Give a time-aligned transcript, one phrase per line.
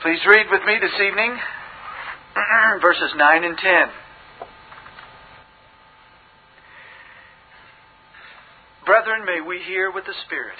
[0.00, 1.36] Please read with me this evening
[2.80, 3.88] verses 9 and 10.
[8.86, 10.54] Brethren, may we hear what the Spirit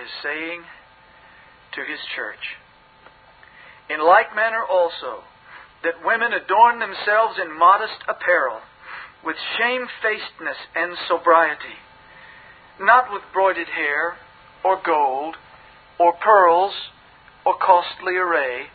[0.00, 0.62] is saying
[1.74, 2.38] to His church.
[3.90, 5.24] In like manner also,
[5.82, 8.60] that women adorn themselves in modest apparel,
[9.24, 11.82] with shamefacedness and sobriety,
[12.78, 14.14] not with broided hair,
[14.64, 15.34] or gold,
[15.98, 16.74] or pearls,
[17.44, 18.70] or costly array,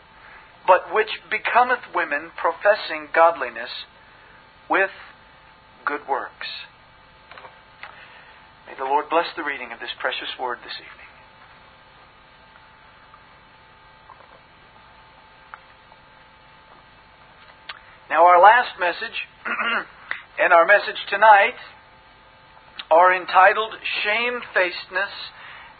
[0.66, 3.70] but which becometh women professing godliness
[4.68, 4.90] with
[5.84, 6.46] good works.
[8.66, 11.10] May the Lord bless the reading of this precious word this evening.
[18.10, 19.14] Now, our last message
[20.42, 21.54] and our message tonight
[22.90, 25.14] are entitled Shamefacedness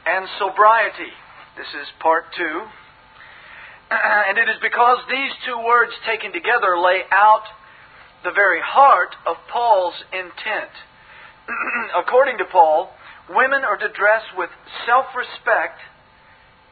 [0.07, 1.11] and Sobriety.
[1.57, 2.63] This is part two.
[3.91, 7.43] Uh, and it is because these two words taken together lay out
[8.23, 10.71] the very heart of Paul's intent.
[11.99, 12.91] According to Paul,
[13.35, 14.51] women are to dress with
[14.87, 15.81] self respect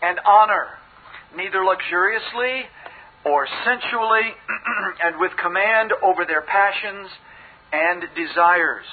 [0.00, 0.78] and honor,
[1.34, 2.70] neither luxuriously
[3.26, 4.30] or sensually,
[5.02, 7.08] and with command over their passions
[7.72, 8.86] and desires.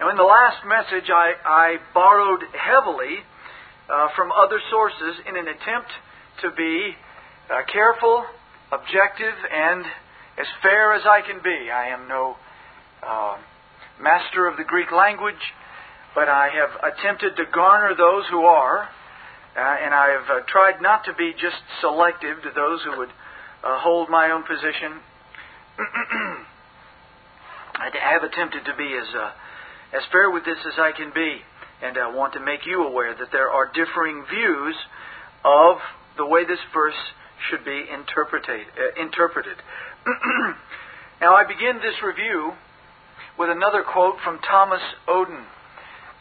[0.00, 3.18] Now, in the last message, I, I borrowed heavily
[3.88, 5.90] uh, from other sources in an attempt
[6.42, 6.94] to be
[7.50, 8.24] uh, careful,
[8.72, 9.84] objective, and
[10.38, 11.70] as fair as I can be.
[11.70, 12.36] I am no
[13.02, 13.36] uh,
[14.00, 15.40] master of the Greek language,
[16.14, 20.80] but I have attempted to garner those who are, uh, and I have uh, tried
[20.82, 23.10] not to be just selective to those who would
[23.64, 25.00] uh, hold my own position.
[27.74, 29.06] I have attempted to be as
[29.92, 31.40] as fair with this as I can be.
[31.82, 34.76] And I want to make you aware that there are differing views
[35.44, 35.78] of
[36.16, 36.98] the way this verse
[37.48, 38.66] should be interpreted.
[38.74, 39.56] Uh, interpreted.
[41.20, 42.52] now, I begin this review
[43.38, 45.44] with another quote from Thomas Oden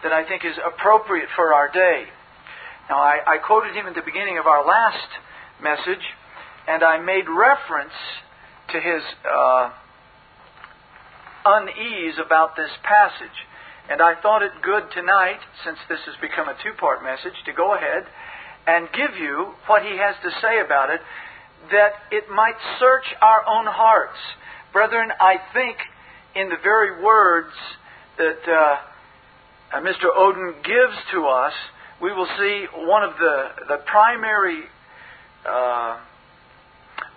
[0.03, 2.05] that I think is appropriate for our day.
[2.89, 5.09] Now, I, I quoted him at the beginning of our last
[5.61, 6.05] message,
[6.67, 7.97] and I made reference
[8.71, 9.71] to his uh,
[11.45, 13.37] unease about this passage.
[13.89, 17.53] And I thought it good tonight, since this has become a two part message, to
[17.53, 18.03] go ahead
[18.67, 20.99] and give you what he has to say about it,
[21.71, 24.19] that it might search our own hearts.
[24.73, 25.77] Brethren, I think
[26.35, 27.53] in the very words
[28.17, 30.11] that uh, uh, Mr.
[30.15, 31.53] Oden gives to us,
[32.01, 34.63] we will see one of the, the primary
[35.47, 35.97] uh,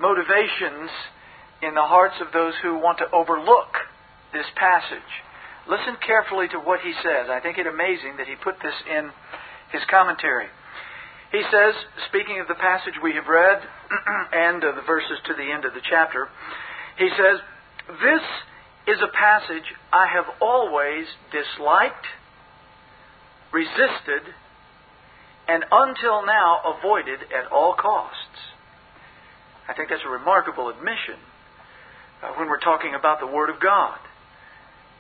[0.01, 0.91] motivations
[1.63, 3.75] in the hearts of those who want to overlook
[4.33, 5.11] this passage.
[5.71, 7.31] Listen carefully to what he says.
[7.31, 9.11] I think it amazing that he put this in
[9.71, 10.51] his commentary.
[11.31, 11.75] He says,
[12.11, 13.63] speaking of the passage we have read
[14.33, 16.27] and of the verses to the end of the chapter,
[16.99, 17.39] he says,
[18.03, 18.27] This
[18.91, 22.07] is a passage I have always disliked,
[23.53, 24.27] resisted,
[25.47, 28.43] and until now avoided at all costs.
[29.69, 31.23] I think that's a remarkable admission
[32.23, 33.99] uh, when we're talking about the Word of God.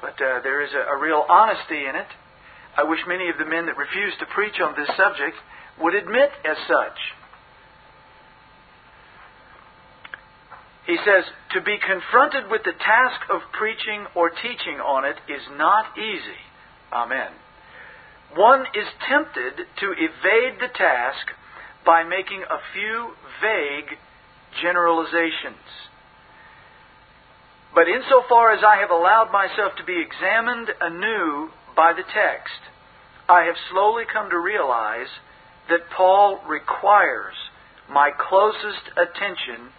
[0.00, 2.08] But uh, there is a, a real honesty in it.
[2.76, 5.36] I wish many of the men that refuse to preach on this subject
[5.80, 6.98] would admit as such.
[10.86, 15.42] He says, To be confronted with the task of preaching or teaching on it is
[15.56, 16.40] not easy.
[16.92, 17.30] Amen.
[18.34, 21.26] One is tempted to evade the task
[21.84, 23.12] by making a few
[23.42, 23.98] vague
[24.62, 25.89] generalizations.
[27.74, 32.60] But insofar as I have allowed myself to be examined anew by the text,
[33.28, 35.08] I have slowly come to realize
[35.68, 37.34] that Paul requires
[37.88, 39.70] my closest attention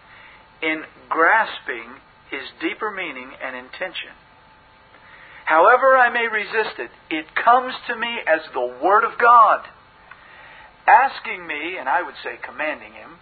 [0.62, 4.16] in grasping his deeper meaning and intention.
[5.44, 9.68] However, I may resist it, it comes to me as the Word of God,
[10.88, 13.20] asking me, and I would say commanding him,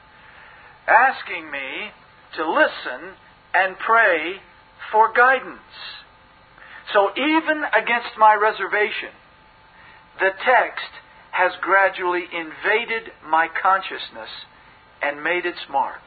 [0.87, 1.89] asking me
[2.37, 3.17] to listen
[3.55, 4.41] and pray
[4.91, 5.59] for guidance.
[6.93, 9.13] So even against my reservation,
[10.19, 10.91] the text
[11.31, 14.29] has gradually invaded my consciousness
[15.01, 16.01] and made its mark.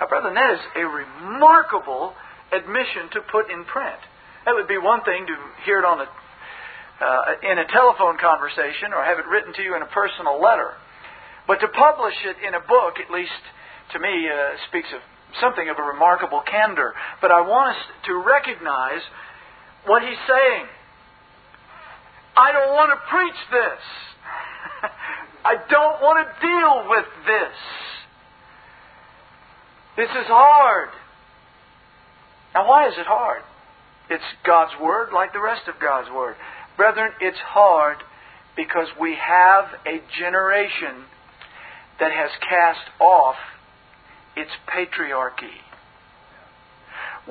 [0.00, 2.14] Now, brother, that is a remarkable
[2.52, 4.00] admission to put in print.
[4.46, 8.92] That would be one thing to hear it on a, uh, in a telephone conversation
[8.94, 10.74] or have it written to you in a personal letter.
[11.46, 13.42] But to publish it in a book, at least
[13.92, 15.00] to me, uh, speaks of
[15.40, 16.94] something of a remarkable candor.
[17.20, 19.02] But I want us to recognize
[19.86, 20.66] what he's saying.
[22.36, 24.90] I don't want to preach this.
[25.44, 27.56] I don't want to deal with this.
[29.96, 30.88] This is hard.
[32.54, 33.42] Now, why is it hard?
[34.10, 36.36] It's God's Word like the rest of God's Word.
[36.76, 37.98] Brethren, it's hard
[38.56, 41.04] because we have a generation
[42.00, 43.36] that has cast off
[44.36, 45.60] its patriarchy.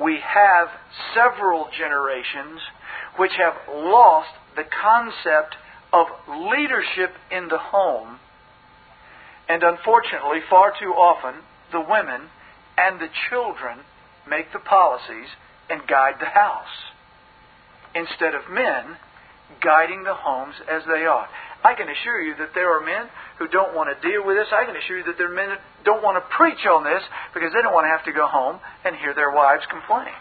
[0.00, 0.68] We have
[1.14, 2.60] several generations
[3.16, 5.56] which have lost the concept
[5.92, 8.18] of leadership in the home,
[9.48, 12.28] and unfortunately, far too often, the women
[12.76, 13.80] and the children
[14.28, 15.28] make the policies
[15.70, 16.92] and guide the house
[17.94, 18.96] instead of men
[19.60, 21.28] guiding the homes as they are.
[21.64, 23.08] I can assure you that there are men
[23.38, 24.46] who don't want to deal with this.
[24.52, 27.00] I can assure you that there are men that don't want to preach on this
[27.32, 30.12] because they don't want to have to go home and hear their wives complain.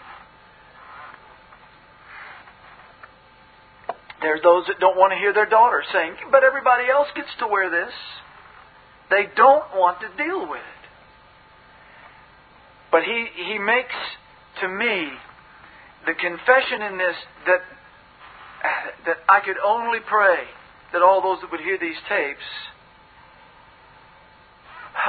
[4.24, 7.48] There's those that don't want to hear their daughters saying, but everybody else gets to
[7.48, 7.92] wear this.
[9.12, 10.84] They don't want to deal with it.
[12.90, 14.00] But he, he makes
[14.62, 15.12] to me
[16.08, 17.18] the confession in this
[17.48, 17.62] that,
[19.12, 20.48] that I could only pray
[20.94, 22.48] that all those that would hear these tapes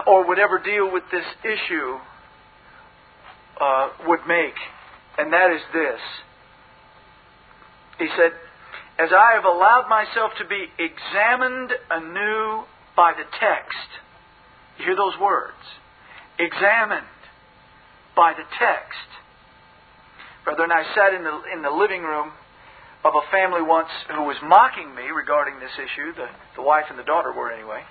[0.06, 1.96] or would ever deal with this issue
[3.60, 4.54] uh, would make.
[5.18, 6.00] And that is this.
[7.98, 8.32] He said,
[8.98, 12.64] As I have allowed myself to be examined anew
[12.96, 13.88] by the text,
[14.78, 15.60] you hear those words?
[16.38, 17.06] Examined
[18.16, 19.08] by the text.
[20.44, 22.32] Brother and I sat in the, in the living room
[23.04, 26.16] of a family once who was mocking me regarding this issue.
[26.16, 27.84] The, the wife and the daughter were, anyway.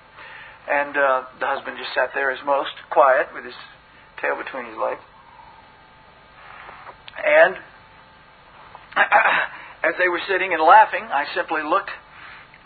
[0.68, 3.54] And uh, the husband just sat there as most, quiet, with his
[4.20, 5.00] tail between his legs.
[7.14, 7.54] And
[9.86, 11.94] as they were sitting and laughing, I simply looked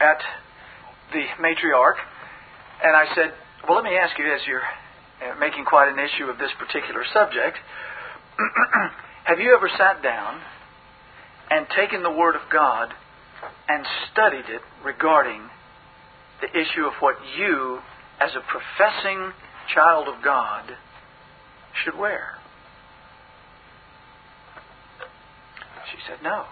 [0.00, 0.24] at
[1.12, 2.00] the matriarch
[2.82, 3.34] and I said,
[3.66, 7.04] Well, let me ask you, as you're uh, making quite an issue of this particular
[7.12, 7.58] subject,
[9.24, 10.40] have you ever sat down
[11.50, 12.92] and taken the Word of God
[13.68, 15.42] and studied it regarding
[16.40, 17.78] the issue of what you,
[18.20, 19.32] as a professing
[19.74, 20.64] child of God,
[21.84, 22.34] should wear?
[25.90, 26.44] She said, No.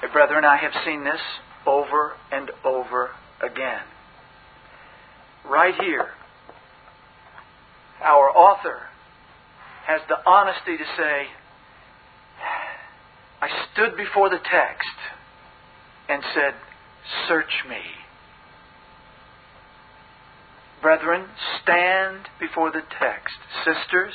[0.00, 1.20] Hey, brethren, I have seen this
[1.66, 3.10] over and over
[3.42, 3.82] again.
[5.44, 6.10] Right here
[8.02, 8.78] our author
[9.86, 11.26] has the honesty to say,
[13.40, 14.98] I stood before the text
[16.08, 16.54] and said,
[17.28, 17.80] Search me.
[20.82, 21.26] Brethren,
[21.62, 23.34] stand before the text.
[23.64, 24.14] Sisters,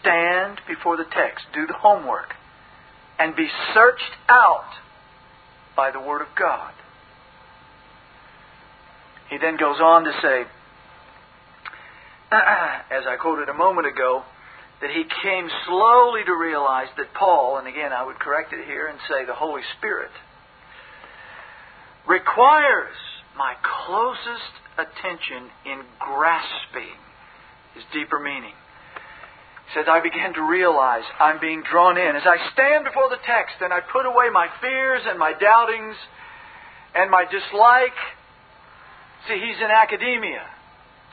[0.00, 1.46] stand before the text.
[1.54, 2.34] Do the homework.
[3.18, 4.70] And be searched out
[5.76, 6.72] by the Word of God.
[9.28, 10.44] He then goes on to say,
[12.32, 14.24] as I quoted a moment ago,
[14.80, 18.86] that he came slowly to realize that Paul, and again I would correct it here
[18.86, 20.10] and say the Holy Spirit,
[22.08, 22.96] requires
[23.36, 26.96] my closest attention in grasping
[27.74, 28.56] his deeper meaning.
[29.68, 32.16] He says, I began to realize I'm being drawn in.
[32.16, 35.94] As I stand before the text and I put away my fears and my doubtings
[36.96, 37.94] and my dislike,
[39.28, 40.42] see, he's in academia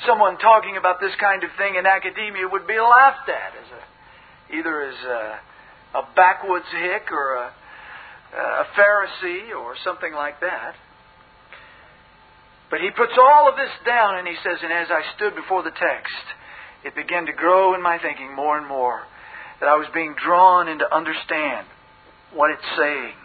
[0.06, 4.58] someone talking about this kind of thing in academia would be laughed at as a,
[4.58, 7.54] either as a, a backwoods hick or a,
[8.36, 10.76] a Pharisee or something like that.
[12.70, 15.64] But he puts all of this down and he says, And as I stood before
[15.64, 16.26] the text,
[16.84, 19.04] it began to grow in my thinking more and more
[19.60, 21.66] that I was being drawn into understand
[22.34, 23.16] what it's saying.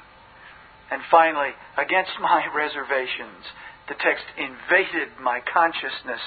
[0.91, 3.45] And finally, against my reservations,
[3.88, 6.23] the text invaded my consciousness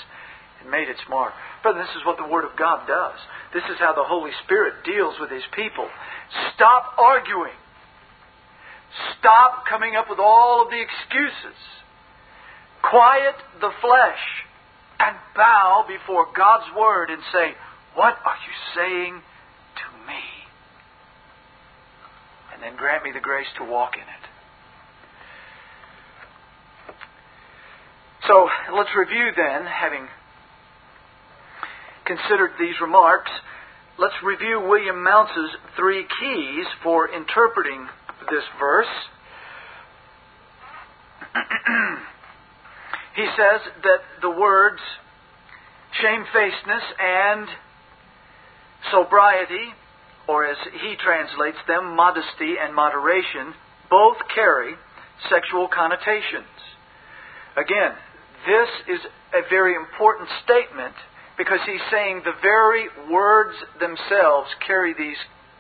[0.65, 1.33] and made its mark.
[1.61, 3.19] Brother, this is what the Word of God does.
[3.53, 5.87] This is how the Holy Spirit deals with His people.
[6.55, 7.53] Stop arguing.
[9.19, 11.59] Stop coming up with all of the excuses.
[12.81, 14.23] Quiet the flesh
[14.99, 17.53] and bow before God's Word and say,
[17.93, 20.23] What are you saying to me?
[22.53, 24.25] And then grant me the grace to walk in it.
[28.27, 30.07] So let's review then, having
[32.05, 33.31] considered these remarks,
[33.97, 37.87] let's review William Mounce's three keys for interpreting
[38.29, 38.87] this verse.
[43.15, 44.79] he says that the words
[46.01, 47.47] shamefacedness and
[48.91, 49.73] sobriety,
[50.27, 53.53] or as he translates them, modesty and moderation,
[53.89, 54.75] both carry
[55.29, 56.51] sexual connotations.
[57.55, 57.95] Again,
[58.45, 59.01] this is
[59.33, 60.93] a very important statement
[61.37, 65.17] because he's saying the very words themselves carry these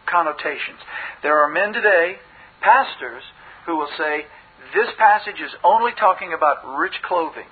[0.09, 0.79] connotations.
[1.23, 2.15] There are men today,
[2.61, 3.23] pastors,
[3.65, 4.25] who will say,
[4.73, 7.47] this passage is only talking about rich clothing.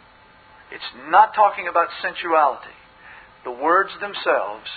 [0.72, 2.74] It's not talking about sensuality.
[3.44, 4.68] The words themselves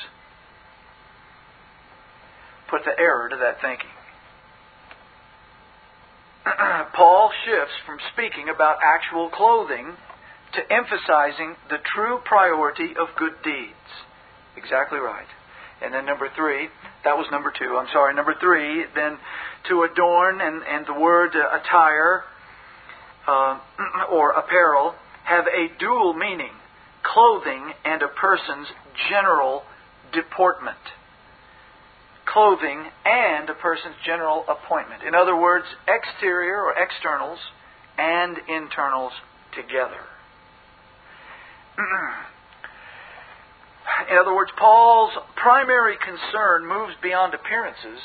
[2.68, 3.94] put the error to that thinking.
[6.94, 9.94] Paul shifts from speaking about actual clothing
[10.56, 13.88] to emphasizing the true priority of good deeds.
[14.56, 15.28] Exactly right.
[15.82, 16.68] And then number three,
[17.04, 19.18] that was number two, I'm sorry, number three, then
[19.68, 22.25] to adorn and, and the word uh, attire
[23.28, 23.58] uh,
[24.10, 24.94] or apparel
[25.25, 26.52] have a dual meaning
[27.02, 28.66] clothing and a person's
[29.10, 29.62] general
[30.12, 30.78] deportment.
[32.25, 35.02] Clothing and a person's general appointment.
[35.06, 37.38] In other words, exterior or externals
[37.98, 39.12] and internals
[39.54, 40.02] together.
[41.78, 42.37] Mm-hmm.
[44.12, 48.00] In other words, Paul's primary concern moves beyond appearances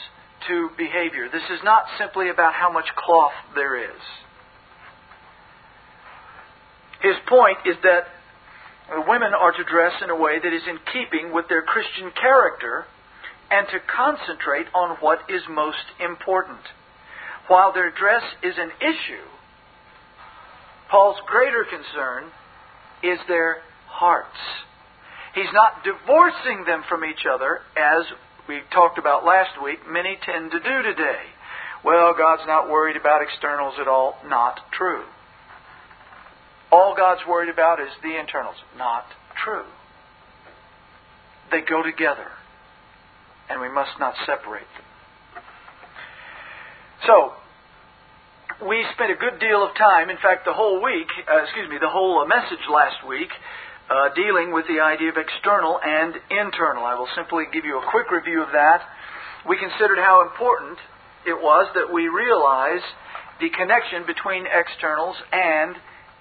[0.48, 1.28] to behavior.
[1.32, 4.01] This is not simply about how much cloth there is.
[7.01, 8.08] His point is that
[9.08, 12.86] women are to dress in a way that is in keeping with their Christian character
[13.50, 16.62] and to concentrate on what is most important.
[17.48, 19.28] While their dress is an issue,
[20.90, 22.32] Paul's greater concern
[23.03, 24.38] is their hearts.
[25.36, 28.05] He's not divorcing them from each other, as
[28.48, 31.24] we talked about last week, many tend to do today.
[31.84, 34.17] Well, God's not worried about externals at all.
[34.25, 35.03] Not true.
[36.72, 38.55] All God's worried about is the internals.
[38.77, 39.05] Not
[39.43, 39.65] true.
[41.51, 42.27] They go together,
[43.50, 45.43] and we must not separate them.
[47.08, 47.34] So,
[48.62, 51.77] we spent a good deal of time, in fact, the whole week, uh, excuse me,
[51.82, 53.30] the whole message last week,
[53.89, 56.86] uh, dealing with the idea of external and internal.
[56.86, 58.86] I will simply give you a quick review of that.
[59.50, 60.77] We considered how important
[61.25, 62.86] it was that we realize
[63.41, 65.75] the connection between externals and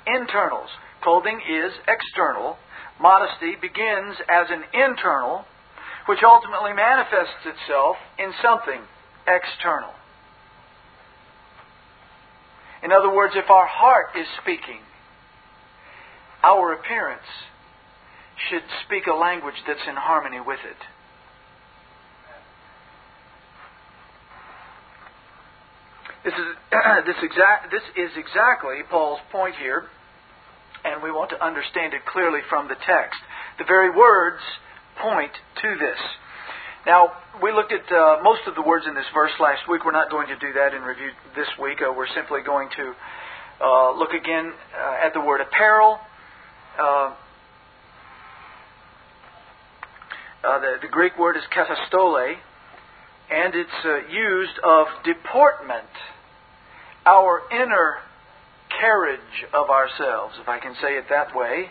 [0.09, 0.73] internals.
[1.05, 2.57] Clothing is external.
[3.01, 5.45] Modesty begins as an internal,
[6.09, 8.81] which ultimately manifests itself in something
[9.29, 9.93] external.
[12.83, 14.81] In other words, if our heart is speaking,
[16.43, 17.29] our appearance
[18.49, 20.81] should speak a language that's in harmony with it.
[26.25, 26.49] This is,
[27.07, 29.85] this, exact, this is exactly Paul's point here,
[30.85, 33.21] and we want to understand it clearly from the text.
[33.59, 34.41] The very words
[35.01, 35.33] point
[35.63, 36.01] to this.
[36.87, 39.85] Now, we looked at uh, most of the words in this verse last week.
[39.85, 41.79] We're not going to do that in review this week.
[41.83, 42.95] Uh, we're simply going to
[43.63, 45.99] uh, look again uh, at the word apparel.
[46.79, 47.15] Uh,
[50.43, 52.35] uh, the, the, Greek word is katastole,
[53.31, 55.85] and it's used of deportment,
[57.05, 57.97] our inner
[58.81, 61.71] carriage of ourselves, if I can say it that way.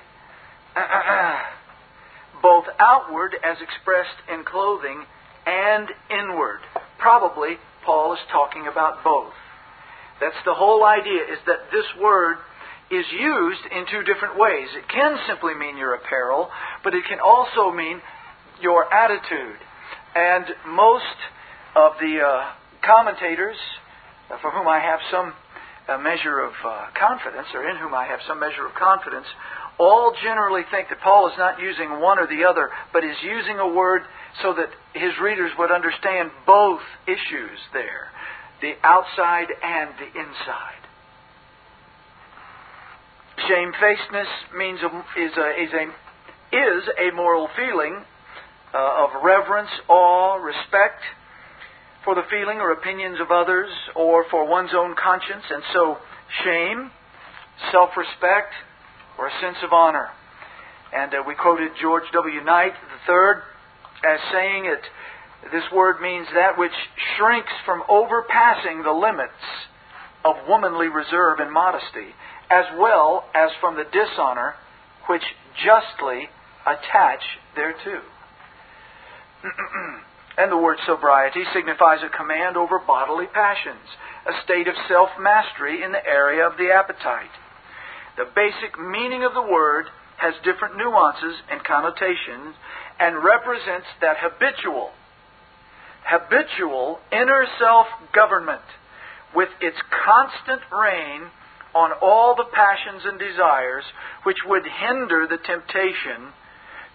[2.42, 5.04] both outward as expressed in clothing
[5.46, 6.60] and inward.
[6.98, 9.34] Probably Paul is talking about both.
[10.20, 12.38] That's the whole idea is that this word
[12.92, 14.68] is used in two different ways.
[14.76, 16.50] It can simply mean your apparel,
[16.84, 18.02] but it can also mean
[18.62, 19.60] your attitude.
[20.16, 21.20] And most
[21.76, 22.52] of the uh,
[22.84, 23.58] commentators,
[24.30, 25.34] uh, for whom I have some
[25.88, 29.28] uh, measure of uh, confidence, or in whom I have some measure of confidence,
[29.80, 33.58] all generally think that Paul is not using one or the other, but is using
[33.58, 34.02] a word
[34.44, 38.12] so that his readers would understand both issues there
[38.62, 40.84] the outside and the inside.
[43.48, 45.86] Shamefacedness means is, a, is, a,
[46.52, 48.04] is a moral feeling
[48.74, 51.02] uh, of reverence, awe, respect
[52.04, 55.44] for the feeling or opinions of others or for one's own conscience.
[55.50, 55.98] And so,
[56.44, 56.92] shame,
[57.72, 58.54] self respect,
[59.20, 60.08] or a sense of honor.
[60.96, 62.42] And uh, we quoted George W.
[62.42, 62.74] Knight
[63.08, 63.44] III
[64.08, 64.82] as saying it.
[65.52, 66.72] This word means that which
[67.18, 69.44] shrinks from overpassing the limits
[70.24, 72.16] of womanly reserve and modesty,
[72.50, 74.56] as well as from the dishonor
[75.08, 75.24] which
[75.64, 76.30] justly
[76.66, 77.22] attach
[77.56, 78.02] thereto.
[80.38, 83.88] and the word sobriety signifies a command over bodily passions,
[84.28, 87.32] a state of self mastery in the area of the appetite.
[88.20, 89.86] The basic meaning of the word
[90.18, 92.54] has different nuances and connotations
[93.00, 94.92] and represents that habitual,
[96.04, 98.68] habitual inner self government
[99.34, 101.32] with its constant rein
[101.74, 103.86] on all the passions and desires
[104.24, 106.36] which would hinder the temptation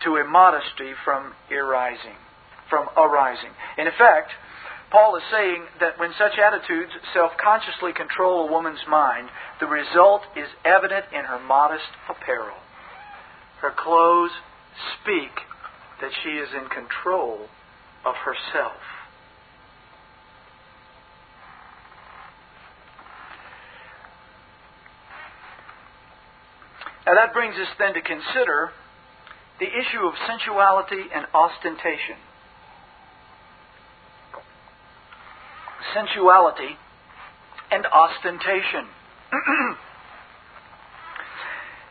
[0.05, 2.21] to immodesty from arising,
[2.69, 3.57] from arising.
[3.79, 4.29] In effect,
[4.91, 9.29] Paul is saying that when such attitudes self-consciously control a woman's mind,
[9.61, 12.57] the result is evident in her modest apparel.
[13.61, 14.31] Her clothes
[15.01, 15.33] speak
[16.01, 17.49] that she is in control
[18.05, 18.79] of herself.
[27.07, 28.71] Now that brings us then to consider
[29.61, 32.17] the issue of sensuality and ostentation.
[35.93, 36.77] Sensuality
[37.71, 38.87] and ostentation.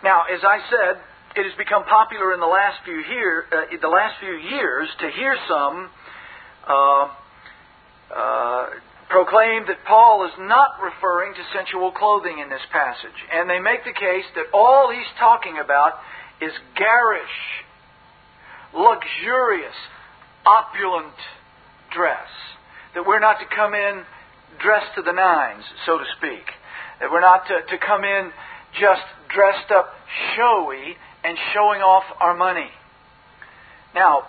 [0.04, 1.02] now, as I said,
[1.36, 5.10] it has become popular in the last few here, uh, the last few years to
[5.10, 5.90] hear some
[6.68, 7.08] uh,
[8.16, 8.70] uh,
[9.10, 13.84] proclaim that Paul is not referring to sensual clothing in this passage, and they make
[13.84, 15.94] the case that all he's talking about
[16.42, 17.38] is garish,
[18.74, 19.76] luxurious,
[20.46, 21.18] opulent
[21.94, 22.30] dress.
[22.94, 24.04] That we're not to come in
[24.60, 26.46] dressed to the nines, so to speak.
[27.00, 28.32] That we're not to, to come in
[28.80, 29.02] just
[29.34, 29.94] dressed up
[30.36, 32.70] showy and showing off our money.
[33.96, 34.24] Now,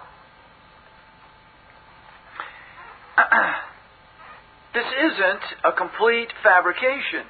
[4.74, 7.26] this isn't a complete fabrication.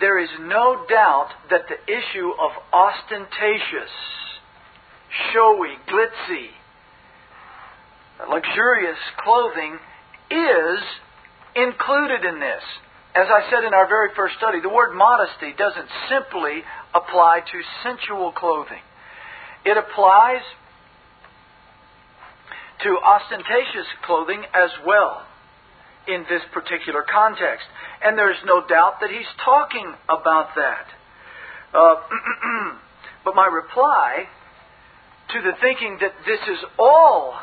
[0.00, 3.92] There is no doubt that the issue of ostentatious,
[5.32, 6.48] showy, glitzy,
[8.28, 9.78] luxurious clothing
[10.32, 10.80] is
[11.54, 12.64] included in this.
[13.14, 17.58] As I said in our very first study, the word modesty doesn't simply apply to
[17.84, 18.80] sensual clothing.
[19.64, 20.40] It applies
[22.82, 25.22] to ostentatious clothing as well
[26.08, 27.66] in this particular context.
[28.02, 30.86] And there's no doubt that he's talking about that.
[31.74, 31.94] Uh,
[33.24, 34.24] but my reply
[35.32, 37.34] to the thinking that this is all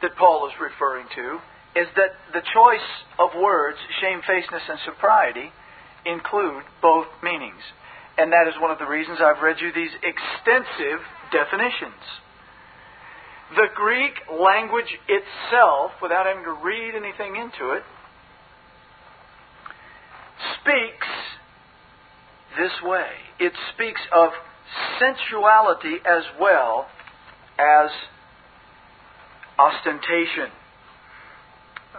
[0.00, 1.38] that Paul is referring to
[1.74, 5.52] is that the choice of words, shamefacedness and sobriety,
[6.04, 7.62] include both meanings.
[8.18, 11.00] And that is one of the reasons I've read you these extensive
[11.32, 12.02] definitions.
[13.56, 17.82] The Greek language itself, without having to read anything into it,
[20.60, 21.08] speaks
[22.58, 23.08] this way.
[23.38, 24.30] It speaks of
[25.00, 26.86] sensuality as well
[27.58, 27.90] as
[29.58, 30.50] ostentation.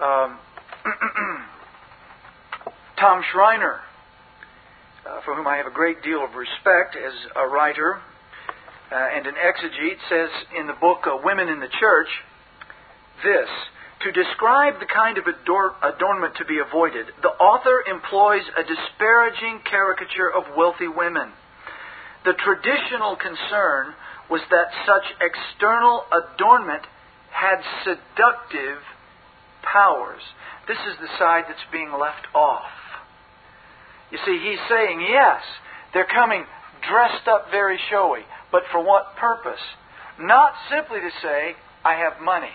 [0.01, 0.39] Um,
[2.99, 3.79] Tom Schreiner,
[5.05, 8.01] uh, for whom I have a great deal of respect as a writer
[8.91, 12.07] uh, and an exegete, says in the book uh, Women in the Church
[13.23, 13.49] this
[14.01, 19.61] To describe the kind of ador- adornment to be avoided, the author employs a disparaging
[19.69, 21.29] caricature of wealthy women.
[22.25, 23.93] The traditional concern
[24.29, 26.81] was that such external adornment
[27.29, 28.81] had seductive
[29.63, 30.21] powers.
[30.67, 32.71] This is the side that's being left off.
[34.11, 35.41] You see, he's saying, yes,
[35.93, 36.45] they're coming
[36.87, 38.21] dressed up very showy,
[38.51, 39.61] but for what purpose?
[40.19, 42.53] Not simply to say, I have money.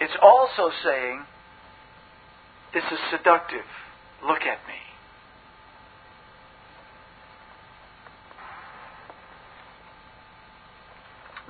[0.00, 1.24] It's also saying,
[2.72, 3.66] this is seductive.
[4.26, 4.80] Look at me.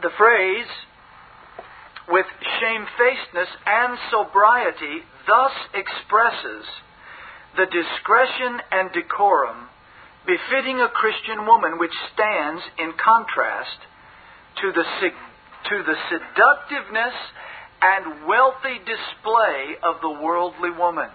[0.03, 0.67] The phrase,
[2.09, 2.27] with
[2.61, 6.65] shamefacedness and sobriety, thus expresses
[7.57, 9.69] the discretion and decorum
[10.27, 13.79] befitting a Christian woman, which stands in contrast
[14.63, 17.15] to the, to the seductiveness
[17.83, 21.09] and wealthy display of the worldly woman.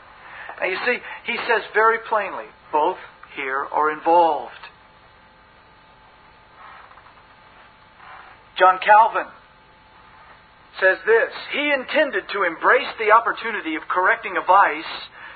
[0.60, 2.98] Now you see, he says very plainly, both
[3.36, 4.54] here are involved.
[8.58, 9.28] John Calvin
[10.80, 14.94] says this He intended to embrace the opportunity of correcting a vice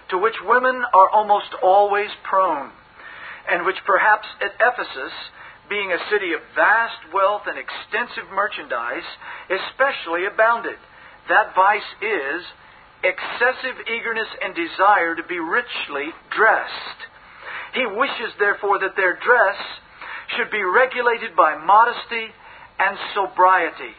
[0.10, 2.72] to which women are almost always prone,
[3.50, 5.14] and which perhaps at Ephesus,
[5.70, 9.06] being a city of vast wealth and extensive merchandise,
[9.54, 10.78] especially abounded.
[11.30, 12.42] That vice is
[13.06, 17.00] excessive eagerness and desire to be richly dressed.
[17.78, 19.60] He wishes, therefore, that their dress
[20.36, 22.34] should be regulated by modesty
[22.80, 23.94] and sobriety.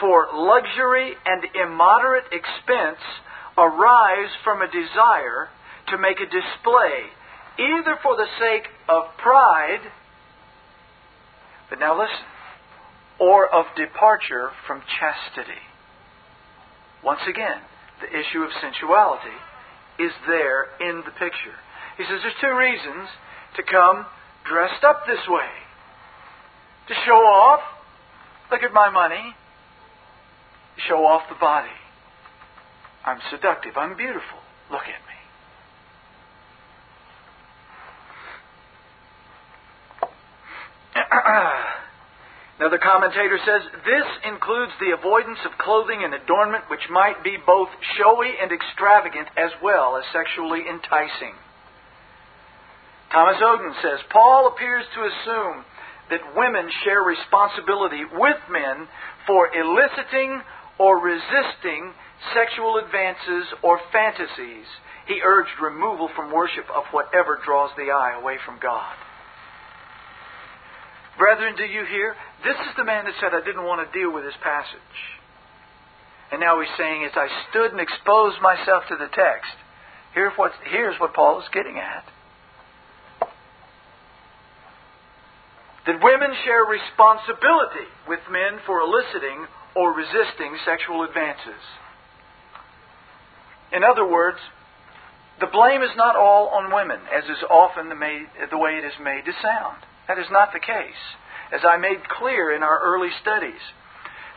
[0.00, 3.00] For luxury and immoderate expense
[3.56, 5.48] arise from a desire
[5.88, 7.10] to make a display,
[7.58, 9.80] either for the sake of pride,
[11.70, 12.26] but now listen,
[13.18, 15.62] or of departure from chastity.
[17.04, 17.60] Once again,
[18.00, 19.36] the issue of sensuality
[19.98, 21.54] is there in the picture.
[21.96, 23.08] He says there's two reasons
[23.56, 24.06] to come
[24.44, 25.50] dressed up this way.
[26.88, 27.60] To show off,
[28.50, 29.34] look at my money.
[30.88, 31.70] Show off the body.
[33.04, 33.76] I'm seductive.
[33.76, 34.38] I'm beautiful.
[34.70, 35.14] Look at me.
[42.58, 47.68] Another commentator says this includes the avoidance of clothing and adornment which might be both
[47.98, 51.34] showy and extravagant as well as sexually enticing.
[53.10, 55.64] Thomas Oden says Paul appears to assume
[56.10, 58.88] that women share responsibility with men
[59.26, 60.40] for eliciting
[60.78, 61.92] or resisting
[62.34, 64.66] sexual advances or fantasies.
[65.06, 68.96] He urged removal from worship of whatever draws the eye away from God.
[71.18, 72.16] Brethren, do you hear?
[72.42, 74.98] This is the man that said, I didn't want to deal with this passage.
[76.32, 79.54] And now he's saying, as I stood and exposed myself to the text,
[80.14, 82.04] here's what, here's what Paul is getting at.
[85.86, 91.60] That women share responsibility with men for eliciting or resisting sexual advances.
[93.72, 94.38] In other words,
[95.40, 98.84] the blame is not all on women, as is often the, made, the way it
[98.84, 99.82] is made to sound.
[100.06, 101.02] That is not the case.
[101.52, 103.60] As I made clear in our early studies,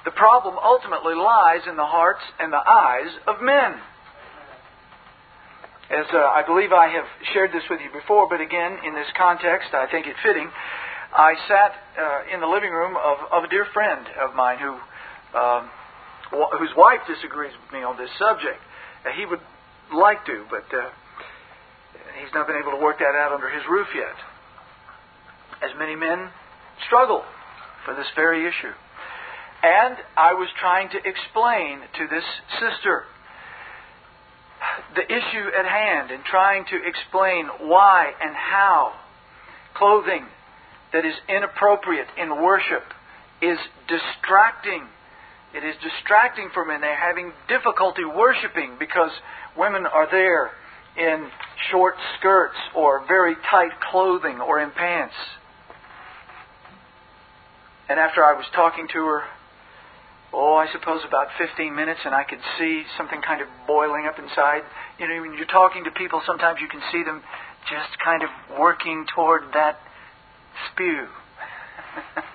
[0.05, 3.77] the problem ultimately lies in the hearts and the eyes of men.
[5.89, 9.07] As uh, I believe I have shared this with you before, but again, in this
[9.17, 10.49] context, I think it fitting.
[11.13, 14.75] I sat uh, in the living room of, of a dear friend of mine who,
[15.33, 15.69] um,
[16.31, 18.59] whose wife disagrees with me on this subject.
[19.05, 19.41] Uh, he would
[19.93, 20.89] like to, but uh,
[22.19, 24.15] he's not been able to work that out under his roof yet
[25.61, 26.29] as many men
[26.85, 27.23] struggle
[27.85, 28.73] for this very issue.
[29.63, 32.23] And I was trying to explain to this
[32.59, 33.03] sister
[34.95, 38.93] the issue at hand and trying to explain why and how
[39.73, 40.25] clothing
[40.93, 42.83] that is inappropriate in worship
[43.41, 44.83] is distracting.
[45.53, 46.81] It is distracting for men.
[46.81, 49.11] They're having difficulty worshiping because
[49.57, 50.51] women are there
[50.97, 51.29] in
[51.71, 55.15] short skirts or very tight clothing or in pants.
[57.89, 59.23] And after I was talking to her,
[60.33, 64.19] oh, I suppose about 15 minutes, and I could see something kind of boiling up
[64.19, 64.63] inside.
[64.99, 67.21] You know, when you're talking to people, sometimes you can see them
[67.69, 68.29] just kind of
[68.59, 69.79] working toward that
[70.71, 71.07] spew.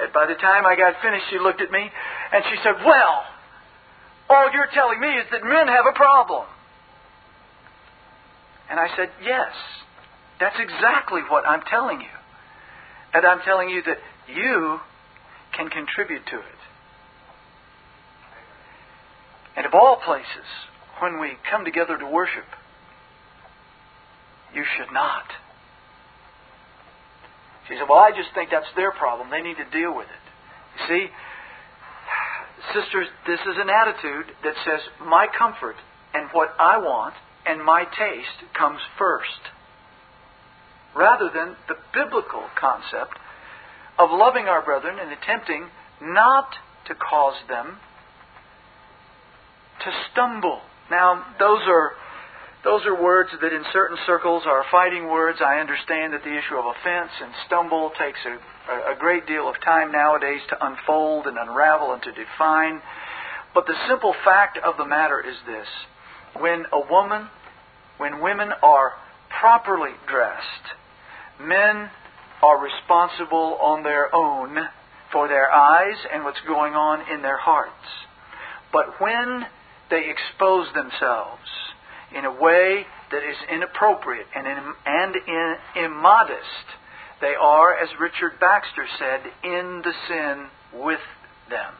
[0.00, 1.90] and by the time I got finished, she looked at me
[2.32, 3.24] and she said, Well,
[4.28, 6.46] all you're telling me is that men have a problem.
[8.70, 9.52] And I said, Yes,
[10.40, 12.14] that's exactly what I'm telling you.
[13.12, 14.80] And I'm telling you that you
[15.56, 16.60] can contribute to it.
[19.56, 20.48] And of all places,
[21.00, 22.44] when we come together to worship,
[24.52, 25.24] you should not.
[27.68, 29.30] She said, Well, I just think that's their problem.
[29.30, 30.24] They need to deal with it.
[30.76, 31.04] You see,
[32.72, 35.76] sisters, this is an attitude that says, My comfort
[36.12, 37.14] and what I want
[37.46, 39.52] and my taste comes first
[40.96, 43.18] rather than the biblical concept
[43.98, 45.68] of loving our brethren and attempting
[46.00, 46.48] not
[46.86, 47.78] to cause them
[49.84, 50.60] to stumble.
[50.90, 51.92] Now, those are
[52.64, 55.38] those are words that in certain circles are fighting words.
[55.44, 59.54] I understand that the issue of offense and stumble takes a, a great deal of
[59.62, 62.80] time nowadays to unfold and unravel and to define.
[63.52, 65.68] But the simple fact of the matter is this
[66.40, 67.28] when a woman,
[67.98, 68.92] when women are
[69.28, 70.64] properly dressed,
[71.38, 71.90] men
[72.42, 74.56] are responsible on their own
[75.12, 77.72] for their eyes and what's going on in their hearts.
[78.72, 79.44] But when
[79.90, 81.44] they expose themselves
[82.14, 86.66] in a way that is inappropriate and, in, and in, immodest,
[87.20, 90.46] they are, as Richard Baxter said, in the sin
[90.80, 91.00] with
[91.50, 91.74] them.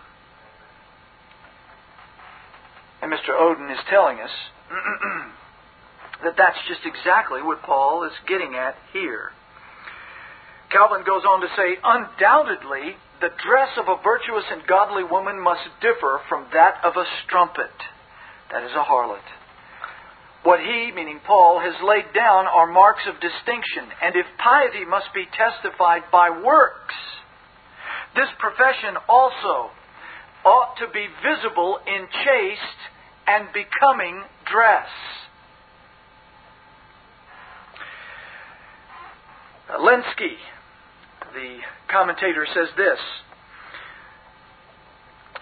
[3.02, 3.30] And Mr.
[3.30, 4.30] Oden is telling us
[6.24, 9.30] that that's just exactly what Paul is getting at here.
[10.70, 15.62] Calvin goes on to say, undoubtedly, the dress of a virtuous and godly woman must
[15.80, 17.70] differ from that of a strumpet.
[18.50, 19.22] That is a harlot.
[20.44, 25.08] What he, meaning Paul, has laid down are marks of distinction, and if piety must
[25.14, 26.94] be testified by works,
[28.14, 29.70] this profession also
[30.44, 32.80] ought to be visible in chaste
[33.26, 34.88] and becoming dress.
[39.80, 40.36] Lenski
[41.34, 41.58] the
[41.90, 42.98] commentator says this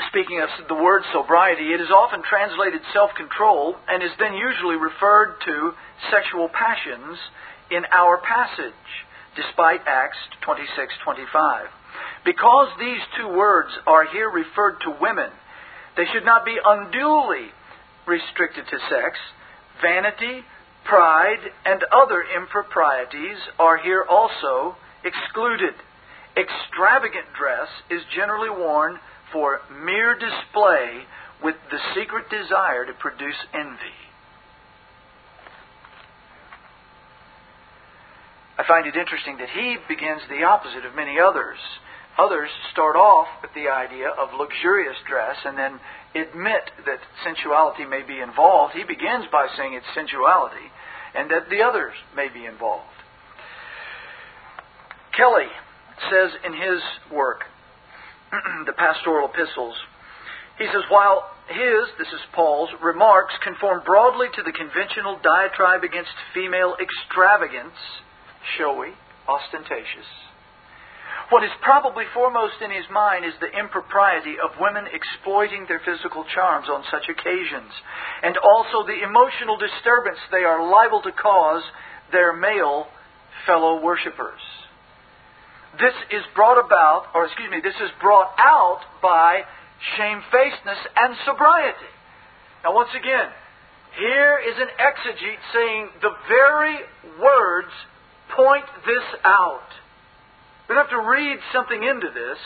[0.08, 4.76] speaking of the word sobriety, it is often translated self control and is then usually
[4.76, 5.72] referred to
[6.10, 7.18] sexual passions
[7.70, 8.88] in our passage,
[9.36, 11.68] despite Acts 26:25.
[12.24, 15.30] Because these two words are here referred to women,
[15.96, 17.52] they should not be unduly
[18.06, 19.18] restricted to sex.
[19.80, 20.44] Vanity,
[20.84, 25.74] pride, and other improprieties are here also excluded.
[26.36, 28.98] Extravagant dress is generally worn
[29.32, 31.04] for mere display
[31.42, 33.98] with the secret desire to produce envy.
[38.58, 41.58] I find it interesting that he begins the opposite of many others.
[42.18, 45.80] Others start off with the idea of luxurious dress and then
[46.14, 48.74] admit that sensuality may be involved.
[48.74, 50.68] He begins by saying it's sensuality
[51.14, 52.86] and that the others may be involved.
[55.16, 55.48] Kelly
[56.10, 57.44] says in his work,
[58.66, 59.76] the pastoral epistles,
[60.58, 66.12] he says, while his, this is Paul's, remarks conform broadly to the conventional diatribe against
[66.34, 67.76] female extravagance,
[68.56, 68.92] showy,
[69.28, 70.08] ostentatious,
[71.32, 76.28] what is probably foremost in his mind is the impropriety of women exploiting their physical
[76.28, 77.72] charms on such occasions,
[78.22, 81.64] and also the emotional disturbance they are liable to cause
[82.12, 82.84] their male
[83.46, 84.44] fellow worshippers.
[85.80, 89.42] This is brought about, or excuse me, this is brought out by
[89.96, 91.92] shamefacedness and sobriety.
[92.62, 93.28] Now, once again,
[93.98, 96.76] here is an exegete saying the very
[97.20, 97.72] words
[98.36, 99.68] point this out.
[100.68, 102.38] We don't have to read something into this.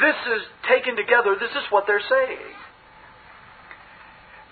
[0.00, 2.54] This is taken together, this is what they're saying.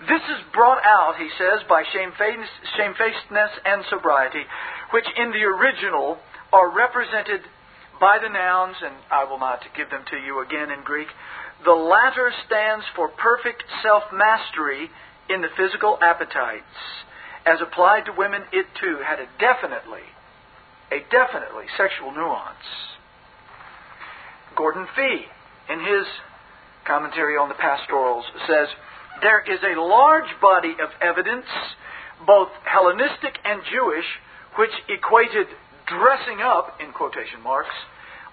[0.07, 4.43] This is brought out, he says, by shamefacedness and sobriety,
[4.91, 6.17] which in the original
[6.51, 7.41] are represented
[7.99, 11.07] by the nouns, and I will not give them to you again in Greek.
[11.63, 14.89] The latter stands for perfect self mastery
[15.29, 16.63] in the physical appetites.
[17.45, 20.05] As applied to women, it too had a definitely,
[20.91, 22.65] a definitely sexual nuance.
[24.55, 25.25] Gordon Fee,
[25.69, 26.05] in his
[26.85, 28.67] commentary on the pastorals, says
[29.21, 31.45] there is a large body of evidence,
[32.25, 34.05] both Hellenistic and Jewish,
[34.57, 35.47] which equated
[35.87, 37.75] dressing up, in quotation marks,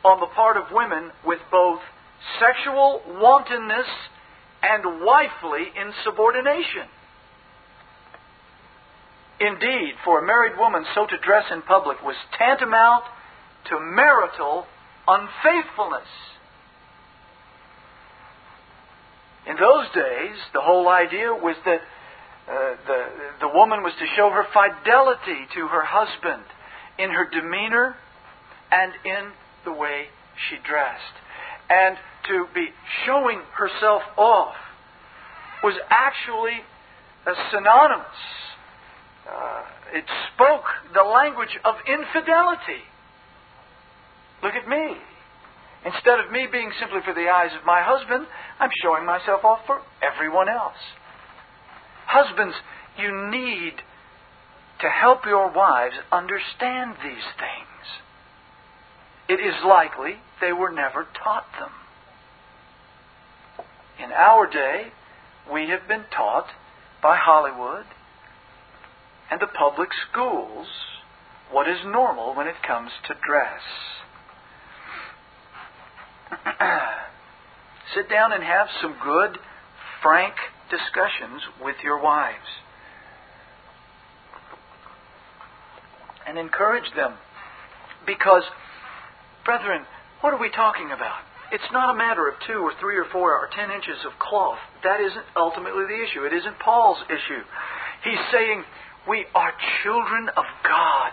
[0.05, 1.81] on the part of women with both
[2.41, 3.87] sexual wantonness
[4.63, 6.87] and wifely insubordination.
[9.41, 13.05] Indeed, for a married woman so to dress in public was tantamount
[13.71, 14.67] to marital
[15.09, 16.07] unfaithfulness.
[19.47, 21.81] In those days, the whole idea was that
[22.49, 23.01] uh, the,
[23.41, 26.45] the woman was to show her fidelity to her husband
[27.03, 27.97] in her demeanor
[28.71, 29.33] and in
[29.65, 30.07] the way
[30.49, 31.17] she dressed.
[31.69, 31.97] And
[32.29, 32.69] to be
[33.05, 34.55] showing herself off
[35.63, 36.63] was actually
[37.51, 38.07] synonymous.
[39.29, 39.63] Uh,
[39.95, 42.83] it spoke the language of infidelity.
[44.43, 44.97] Look at me.
[45.85, 48.27] Instead of me being simply for the eyes of my husband,
[48.61, 50.79] I'm showing myself off for everyone else.
[52.07, 52.55] Husbands,
[52.99, 53.75] you need
[54.83, 57.87] to help your wives understand these things.
[59.29, 61.71] It is likely they were never taught them.
[64.03, 64.89] In our day,
[65.53, 66.49] we have been taught
[67.01, 67.87] by Hollywood
[69.31, 70.67] and the public schools
[71.51, 73.63] what is normal when it comes to dress.
[77.95, 79.39] Sit down and have some good,
[80.03, 80.35] frank
[80.71, 82.49] discussions with your wives.
[86.27, 87.15] And encourage them.
[88.07, 88.43] Because,
[89.45, 89.85] brethren,
[90.21, 91.19] what are we talking about?
[91.53, 94.59] It's not a matter of two or three or four or ten inches of cloth.
[94.85, 96.25] That isn't ultimately the issue.
[96.25, 97.45] It isn't Paul's issue.
[98.05, 98.65] He's saying
[99.09, 99.53] we are
[99.85, 101.13] children of God.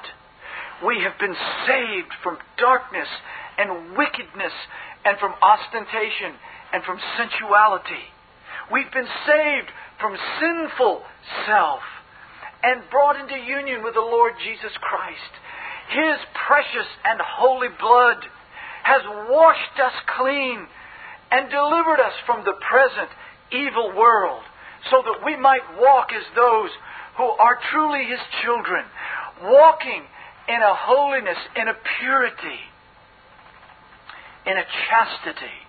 [0.85, 1.35] We have been
[1.67, 3.07] saved from darkness
[3.57, 4.53] and wickedness
[5.03, 6.39] and from ostentation
[6.71, 8.07] and from sensuality.
[8.71, 9.69] We've been saved
[9.99, 11.03] from sinful
[11.45, 11.81] self
[12.63, 15.33] and brought into union with the Lord Jesus Christ.
[15.89, 16.17] His
[16.47, 18.17] precious and holy blood
[18.83, 20.67] has washed us clean
[21.31, 23.09] and delivered us from the present
[23.51, 24.43] evil world
[24.89, 26.69] so that we might walk as those
[27.17, 28.85] who are truly His children,
[29.43, 30.03] walking
[30.47, 32.59] in a holiness, in a purity
[34.49, 35.59] in a chastity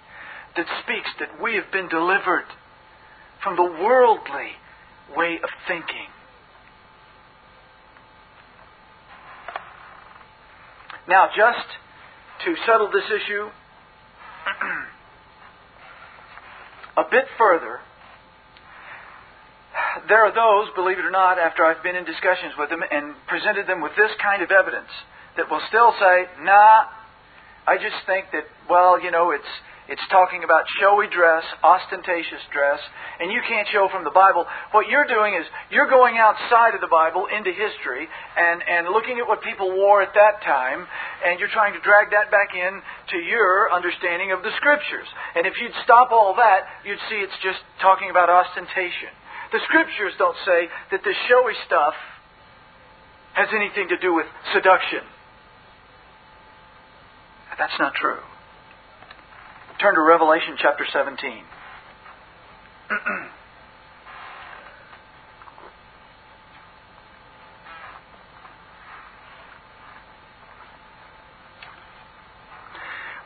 [0.56, 2.46] that speaks that we have been delivered
[3.42, 4.56] from the worldly
[5.16, 6.08] way of thinking.
[11.08, 11.66] Now, just
[12.44, 13.46] to settle this issue
[16.96, 17.80] a bit further,
[20.08, 23.14] there are those, believe it or not, after I've been in discussions with them and
[23.26, 24.90] presented them with this kind of evidence,
[25.36, 26.84] that will still say, nah,
[27.66, 29.44] I just think that, well, you know, it's
[29.90, 32.78] it's talking about showy dress, ostentatious dress,
[33.18, 34.46] and you can't show from the Bible.
[34.70, 35.42] What you're doing is
[35.74, 39.98] you're going outside of the Bible into history and, and looking at what people wore
[39.98, 40.86] at that time,
[41.26, 42.78] and you're trying to drag that back in
[43.10, 45.10] to your understanding of the Scriptures.
[45.34, 49.10] And if you'd stop all that, you'd see it's just talking about ostentation.
[49.50, 51.98] The Scriptures don't say that the showy stuff
[53.34, 55.02] has anything to do with seduction.
[57.58, 58.22] That's not true.
[59.80, 61.16] Turn to Revelation chapter 17.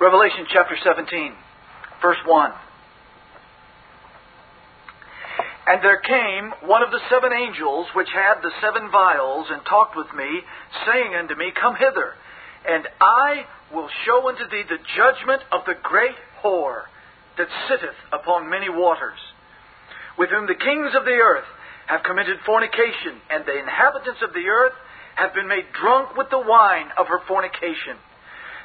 [0.00, 1.32] Revelation chapter 17,
[2.00, 2.52] verse 1.
[5.66, 9.96] And there came one of the seven angels which had the seven vials, and talked
[9.96, 10.42] with me,
[10.86, 12.14] saying unto me, Come hither,
[12.68, 16.14] and I will show unto thee the judgment of the great
[16.44, 16.84] whore
[17.38, 19.18] that sitteth upon many waters,
[20.18, 21.48] with whom the kings of the earth
[21.86, 24.74] have committed fornication, and the inhabitants of the earth
[25.16, 27.96] have been made drunk with the wine of her fornication.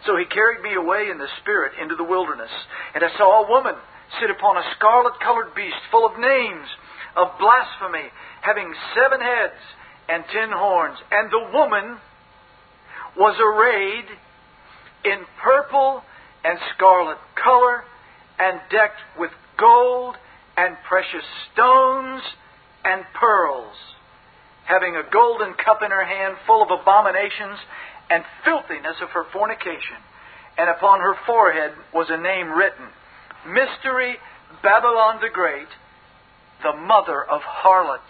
[0.06, 2.52] So he carried me away in the spirit into the wilderness,
[2.96, 3.76] and I saw a woman
[4.20, 6.68] sit upon a scarlet colored beast full of names
[7.16, 8.08] of blasphemy,
[8.42, 9.60] having seven heads
[10.08, 10.98] and ten horns.
[11.12, 11.98] And the woman
[13.18, 14.06] was arrayed
[15.06, 16.04] in purple
[16.44, 17.84] and scarlet color,
[18.40, 20.16] and decked with gold
[20.56, 22.22] and precious stones
[22.86, 23.76] and pearls,
[24.66, 27.60] having a golden cup in her hand full of abominations
[28.10, 29.98] and filthiness of her fornication.
[30.58, 32.88] And upon her forehead was a name written
[33.48, 34.18] Mystery
[34.62, 35.70] Babylon the Great,
[36.64, 38.04] the mother of harlots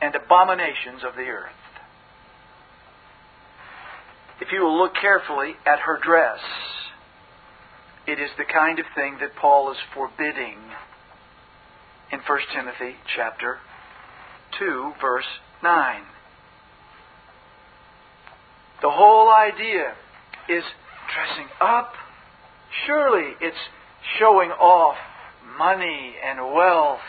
[0.00, 1.52] and abominations of the earth.
[4.40, 6.40] If you will look carefully at her dress,
[8.06, 10.58] it is the kind of thing that Paul is forbidding
[12.12, 13.58] in 1 Timothy chapter
[14.58, 15.24] 2 verse
[15.62, 16.02] 9.
[18.82, 19.94] The whole idea
[20.48, 20.62] is
[21.14, 21.92] dressing up.
[22.86, 23.56] Surely it's
[24.18, 24.96] showing off
[25.58, 27.00] money and wealth,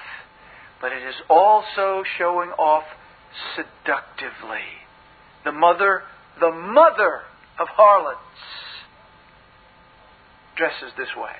[0.79, 2.83] but it is also showing off
[3.55, 4.65] seductively.
[5.43, 6.03] The mother
[6.39, 7.21] the mother
[7.59, 8.19] of harlots,
[10.55, 11.37] dresses this way.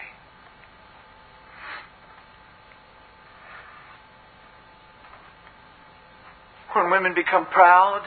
[6.74, 8.04] When women become proud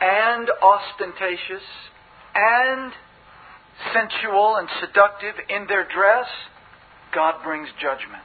[0.00, 1.62] and ostentatious
[2.34, 2.92] and
[3.92, 6.26] sensual and seductive in their dress,
[7.14, 8.24] God brings judgment.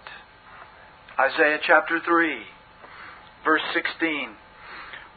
[1.19, 2.37] Isaiah chapter 3,
[3.43, 4.29] verse 16.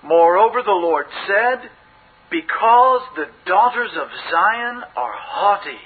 [0.03, 1.71] Moreover, the Lord said,
[2.35, 5.85] because the daughters of Zion are haughty,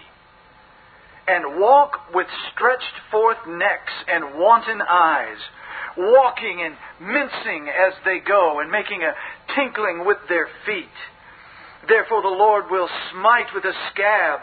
[1.29, 5.37] and walk with stretched forth necks and wanton eyes,
[5.99, 9.13] walking and mincing as they go, and making a
[9.55, 10.97] tinkling with their feet.
[11.87, 14.41] Therefore the Lord will smite with a scab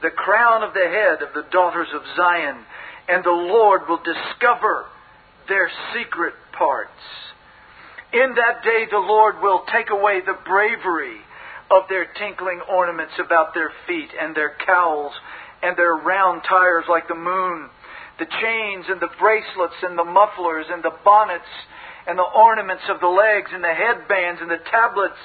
[0.00, 2.62] the crown of the head of the daughters of Zion,
[3.08, 4.86] and the Lord will discover
[5.48, 7.02] their secret parts.
[8.12, 11.18] In that day the Lord will take away the bravery
[11.70, 15.12] of their tinkling ornaments about their feet, and their cowls,
[15.62, 17.68] and their round tires like the moon,
[18.18, 21.52] the chains, and the bracelets, and the mufflers, and the bonnets,
[22.06, 25.20] and the ornaments of the legs, and the headbands, and the tablets,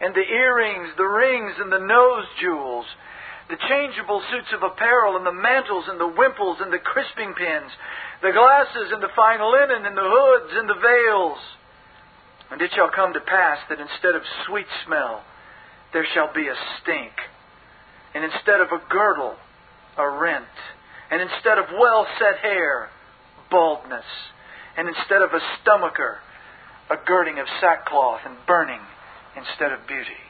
[0.00, 2.84] and the earrings, the rings, and the nose jewels,
[3.48, 7.70] the changeable suits of apparel, and the mantles, and the wimples, and the crisping pins,
[8.20, 11.38] the glasses, and the fine linen, and the hoods, and the veils.
[12.50, 15.24] And it shall come to pass that instead of sweet smell,
[15.96, 17.16] there shall be a stink.
[18.12, 19.32] And instead of a girdle,
[19.96, 20.44] a rent.
[21.10, 22.90] And instead of well set hair,
[23.50, 24.04] baldness.
[24.76, 26.20] And instead of a stomacher,
[26.90, 28.84] a girding of sackcloth and burning
[29.40, 30.20] instead of beauty.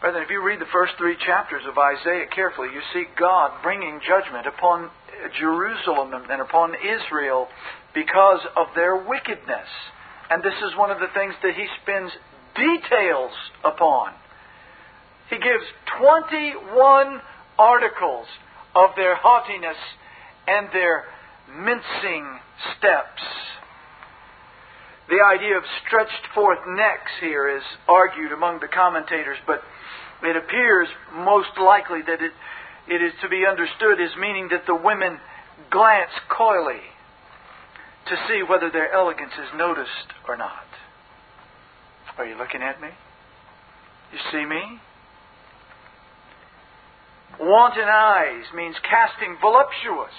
[0.00, 4.00] Brethren, if you read the first three chapters of Isaiah carefully, you see God bringing
[4.02, 4.90] judgment upon
[5.38, 7.46] Jerusalem and upon Israel
[7.94, 9.70] because of their wickedness.
[10.28, 12.10] And this is one of the things that he spends
[12.58, 13.32] details
[13.64, 14.12] upon.
[15.30, 15.64] He gives
[15.98, 17.20] 21
[17.58, 18.26] articles
[18.74, 19.76] of their haughtiness
[20.46, 21.04] and their
[21.48, 22.26] mincing
[22.76, 23.22] steps.
[25.08, 29.62] The idea of stretched forth necks here is argued among the commentators, but
[30.22, 32.32] it appears most likely that it
[32.88, 35.20] it is to be understood as meaning that the women
[35.70, 36.80] glance coyly
[38.08, 40.64] to see whether their elegance is noticed or not.
[42.18, 42.88] Are you looking at me?
[44.12, 44.80] You see me?
[47.40, 50.12] Wanton eyes means casting voluptuous.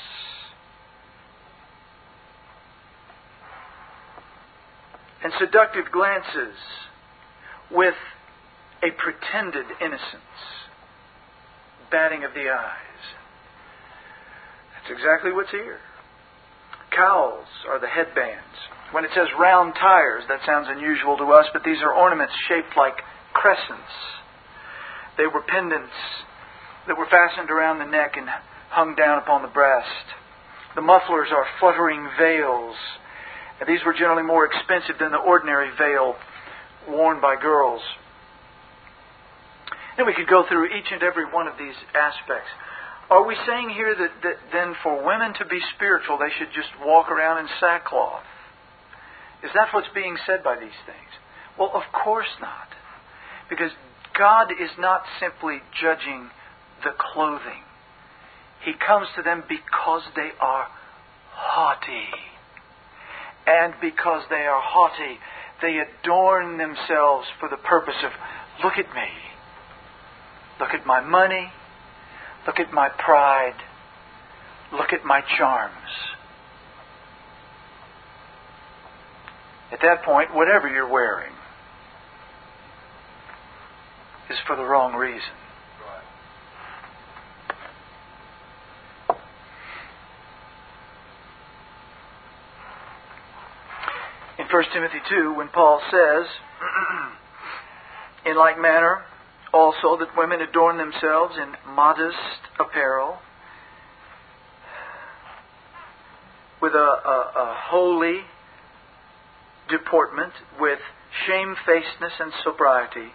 [5.22, 6.56] And seductive glances
[7.70, 7.96] with
[8.82, 10.24] a pretended innocence.
[11.92, 13.04] Batting of the eyes.
[14.74, 15.80] That's exactly what's here.
[16.96, 18.46] Cowls are the headbands.
[18.92, 22.76] When it says round tires, that sounds unusual to us, but these are ornaments shaped
[22.76, 22.98] like
[23.34, 23.94] crescents.
[25.18, 25.94] They were pendants
[26.88, 28.28] that were fastened around the neck and
[28.70, 30.06] hung down upon the breast.
[30.76, 32.76] The mufflers are fluttering veils.
[33.60, 36.16] And these were generally more expensive than the ordinary veil
[36.88, 37.82] worn by girls.
[39.98, 42.50] And we could go through each and every one of these aspects.
[43.10, 46.70] Are we saying here that, that then for women to be spiritual, they should just
[46.86, 48.24] walk around in sackcloth?
[49.44, 51.12] Is that what's being said by these things?
[51.58, 52.68] Well, of course not.
[53.50, 53.72] Because
[54.18, 56.30] God is not simply judging
[56.84, 57.64] the clothing.
[58.64, 60.68] He comes to them because they are
[61.32, 62.08] haughty.
[63.48, 65.18] And because they are haughty,
[65.62, 68.12] they adorn themselves for the purpose of
[68.64, 69.10] look at me.
[70.60, 71.52] Look at my money.
[72.46, 73.56] Look at my pride.
[74.74, 75.74] Look at my charms.
[79.72, 81.32] At that point, whatever you're wearing
[84.30, 85.22] is for the wrong reason.
[94.40, 96.26] In 1 Timothy 2, when Paul says,
[98.26, 99.04] in like manner,
[99.54, 102.18] also that women adorn themselves in modest
[102.60, 103.20] apparel,
[106.62, 108.22] with a, a, a holy
[109.70, 110.80] deportment, with
[111.28, 113.10] shamefacedness and sobriety,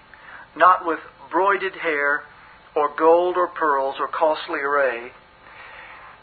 [0.57, 0.99] not with
[1.33, 2.23] broided hair
[2.77, 5.11] or gold or pearls or costly array.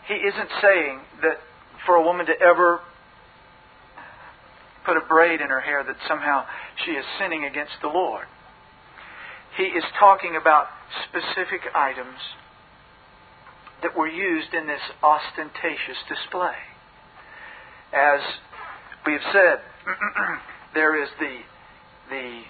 [0.08, 1.38] He isn't saying that
[1.86, 2.80] for a woman to ever
[4.86, 6.46] put a braid in her hair that somehow
[6.86, 8.26] she is sinning against the Lord.
[9.58, 10.68] He is talking about
[11.08, 12.20] specific items
[13.84, 16.56] that were used in this ostentatious display.
[17.94, 18.22] As
[19.06, 19.60] we have said,
[20.74, 21.38] there is the,
[22.10, 22.42] the,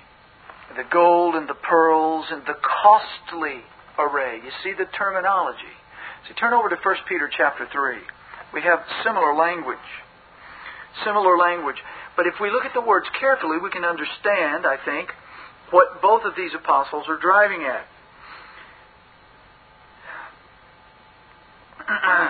[0.78, 3.62] the gold and the pearls and the costly
[3.98, 4.40] array.
[4.44, 5.76] You see the terminology.
[6.28, 7.98] So turn over to 1 Peter chapter 3.
[8.54, 9.78] We have similar language.
[11.06, 11.78] Similar language.
[12.16, 15.10] But if we look at the words carefully, we can understand, I think,
[15.72, 17.88] what both of these apostles are driving at.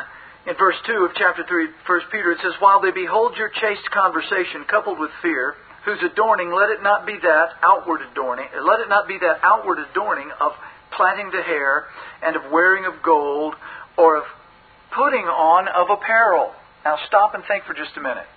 [0.47, 3.89] In verse 2 of chapter 3, 1 Peter, it says, While they behold your chaste
[3.91, 8.89] conversation coupled with fear, whose adorning, let it not be that outward adorning, let it
[8.89, 10.53] not be that outward adorning of
[10.95, 11.85] plaiting the hair
[12.23, 13.55] and of wearing of gold
[13.97, 14.23] or of
[14.95, 16.53] putting on of apparel.
[16.83, 18.27] Now stop and think for just a minute.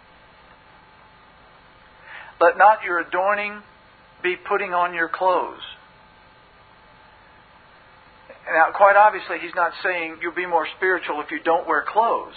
[2.40, 3.62] Let not your adorning
[4.22, 5.62] be putting on your clothes.
[8.46, 12.36] Now, quite obviously, he's not saying you'll be more spiritual if you don't wear clothes.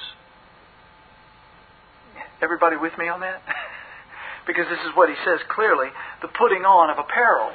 [2.42, 3.42] Everybody with me on that?
[4.48, 5.88] because this is what he says clearly
[6.22, 7.52] the putting on of apparel.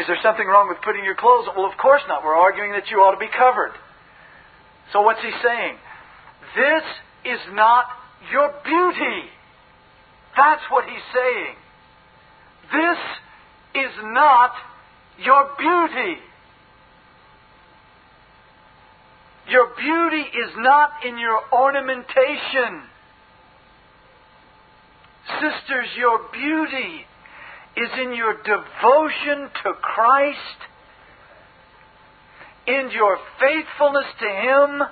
[0.00, 1.54] Is there something wrong with putting your clothes on?
[1.54, 2.24] Well, of course not.
[2.24, 3.76] We're arguing that you ought to be covered.
[4.92, 5.76] So, what's he saying?
[6.56, 6.84] This
[7.36, 7.84] is not
[8.32, 9.28] your beauty.
[10.36, 11.54] That's what he's saying.
[12.72, 14.52] This is not
[15.20, 16.16] your beauty.
[19.48, 22.82] Your beauty is not in your ornamentation.
[25.40, 27.06] Sisters, your beauty
[27.76, 30.58] is in your devotion to Christ,
[32.66, 34.82] in your faithfulness to Him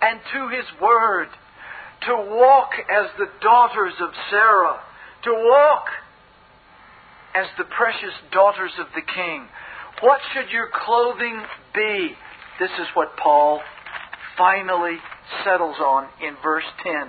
[0.00, 1.28] and to His Word,
[2.06, 4.80] to walk as the daughters of Sarah,
[5.24, 5.86] to walk
[7.34, 9.48] as the precious daughters of the King.
[10.00, 11.42] What should your clothing
[11.74, 12.14] be?
[12.58, 13.60] This is what Paul
[14.36, 14.96] finally
[15.44, 17.08] settles on in verse 10.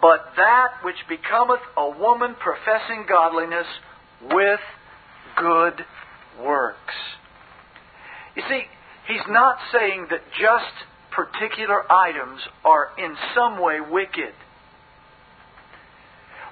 [0.00, 3.66] But that which becometh a woman professing godliness
[4.30, 4.60] with
[5.36, 5.84] good
[6.42, 6.94] works.
[8.36, 8.62] You see,
[9.08, 10.74] he's not saying that just
[11.10, 14.34] particular items are in some way wicked.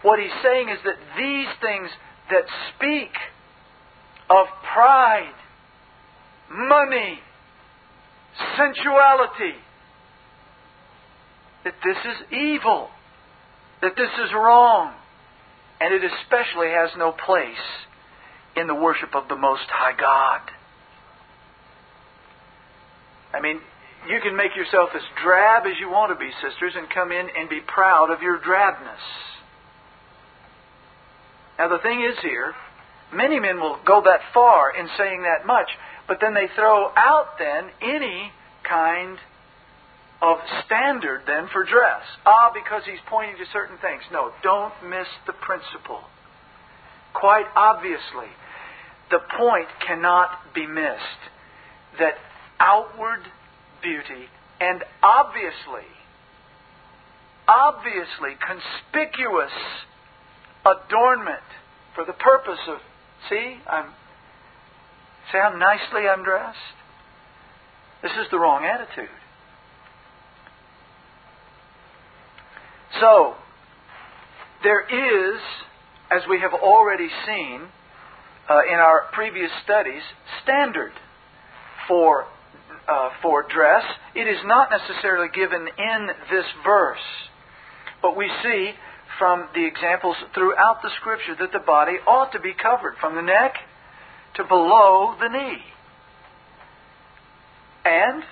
[0.03, 1.91] What he's saying is that these things
[2.31, 2.45] that
[2.75, 3.11] speak
[4.31, 5.35] of pride,
[6.51, 7.21] money,
[8.57, 9.57] sensuality.
[11.65, 12.89] That this is evil.
[13.81, 14.95] That this is wrong.
[15.81, 17.55] And it especially has no place
[18.57, 20.41] in the worship of the Most High God.
[23.35, 23.61] I mean,
[24.09, 27.29] you can make yourself as drab as you want to be, sisters, and come in
[27.37, 29.03] and be proud of your drabness.
[31.59, 32.55] Now, the thing is here,
[33.15, 35.69] many men will go that far in saying that much,
[36.09, 38.33] but then they throw out then any
[38.69, 39.19] kind
[40.21, 42.03] of standard then for dress.
[42.25, 44.03] Ah, because he's pointing to certain things.
[44.13, 46.01] No, don't miss the principle.
[47.13, 48.31] Quite obviously,
[49.11, 51.23] the point cannot be missed
[51.99, 52.15] that
[52.59, 53.21] outward
[53.83, 54.31] beauty
[54.61, 55.91] and obviously,
[57.49, 59.53] obviously conspicuous
[60.65, 61.43] adornment
[61.95, 62.79] for the purpose of,
[63.29, 63.87] see, I'm,
[65.33, 66.59] see how nicely I'm dressed?
[68.03, 69.09] This is the wrong attitude.
[73.01, 73.35] So,
[74.63, 75.41] there is,
[76.11, 77.63] as we have already seen
[78.49, 80.03] uh, in our previous studies,
[80.43, 80.93] standard
[81.89, 82.27] for
[82.89, 83.85] uh, for dress.
[84.15, 87.07] It is not necessarily given in this verse,
[88.03, 88.73] but we see
[89.19, 93.23] from the examples throughout the Scripture that the body ought to be covered from the
[93.23, 93.55] neck
[94.37, 95.59] to below the knee.
[97.85, 98.23] And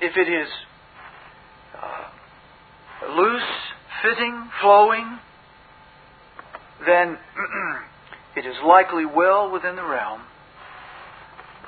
[0.00, 0.48] if it is
[1.80, 3.42] uh, loose,
[4.02, 5.18] fitting, flowing,
[6.86, 7.16] then
[8.36, 10.22] it is likely well within the realm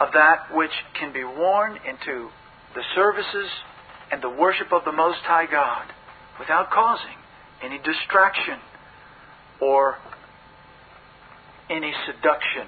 [0.01, 2.29] of that which can be worn into
[2.75, 3.49] the services
[4.13, 5.87] and the worship of the Most High God
[6.39, 7.17] without causing
[7.63, 8.59] any distraction
[9.61, 9.97] or
[11.71, 12.67] any seduction.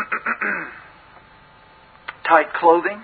[2.28, 3.02] Tight clothing,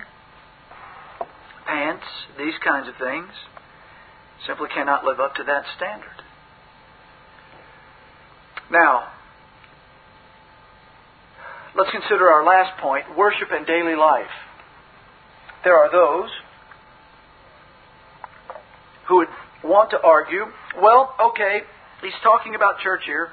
[1.65, 2.05] pants,
[2.37, 3.29] these kinds of things
[4.45, 6.23] simply cannot live up to that standard.
[8.71, 9.11] Now,
[11.77, 14.33] Let's consider our last point worship and daily life.
[15.63, 16.29] There are those
[19.07, 19.27] who would
[19.63, 20.45] want to argue,
[20.81, 21.59] well, okay,
[22.01, 23.29] he's talking about church here,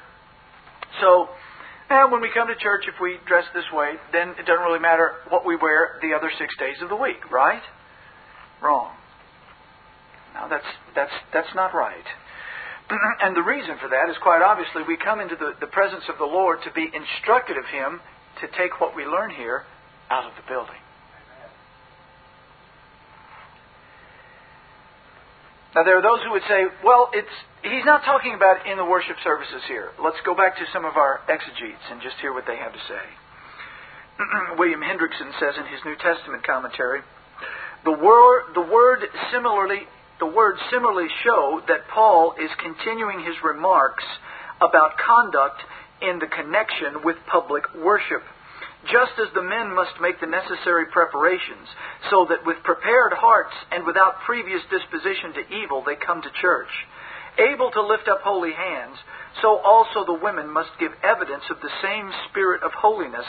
[1.00, 1.30] so
[1.90, 4.80] and when we come to church, if we dress this way, then it doesn't really
[4.80, 7.62] matter what we wear the other six days of the week, right?
[8.62, 8.92] Wrong.
[10.32, 12.04] Now that's that's that's not right.
[13.22, 16.18] and the reason for that is quite obviously we come into the, the presence of
[16.18, 18.00] the Lord to be instructed of Him
[18.40, 19.64] to take what we learn here
[20.10, 20.80] out of the building.
[25.74, 28.84] Now, there are those who would say, well, it's, he's not talking about in the
[28.84, 29.90] worship services here.
[29.98, 32.82] Let's go back to some of our exegetes and just hear what they have to
[32.86, 33.04] say.
[34.58, 37.02] William Hendriksen says in his New Testament commentary,
[37.84, 39.02] the word, the word
[39.32, 39.82] similarly,
[40.20, 44.04] the words similarly show that Paul is continuing his remarks
[44.62, 45.58] about conduct
[46.00, 48.22] in the connection with public worship.
[48.90, 51.68] Just as the men must make the necessary preparations,
[52.10, 56.68] so that with prepared hearts and without previous disposition to evil they come to church,
[57.38, 58.96] able to lift up holy hands,
[59.40, 63.26] so also the women must give evidence of the same spirit of holiness,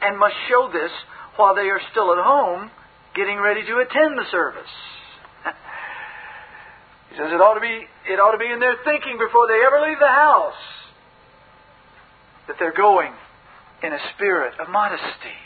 [0.00, 0.90] and must show this
[1.36, 2.70] while they are still at home,
[3.14, 4.72] getting ready to attend the service.
[7.10, 9.60] he says it ought to be it ought to be in their thinking before they
[9.60, 10.62] ever leave the house
[12.48, 13.12] that they're going
[13.86, 15.38] in a spirit of modesty.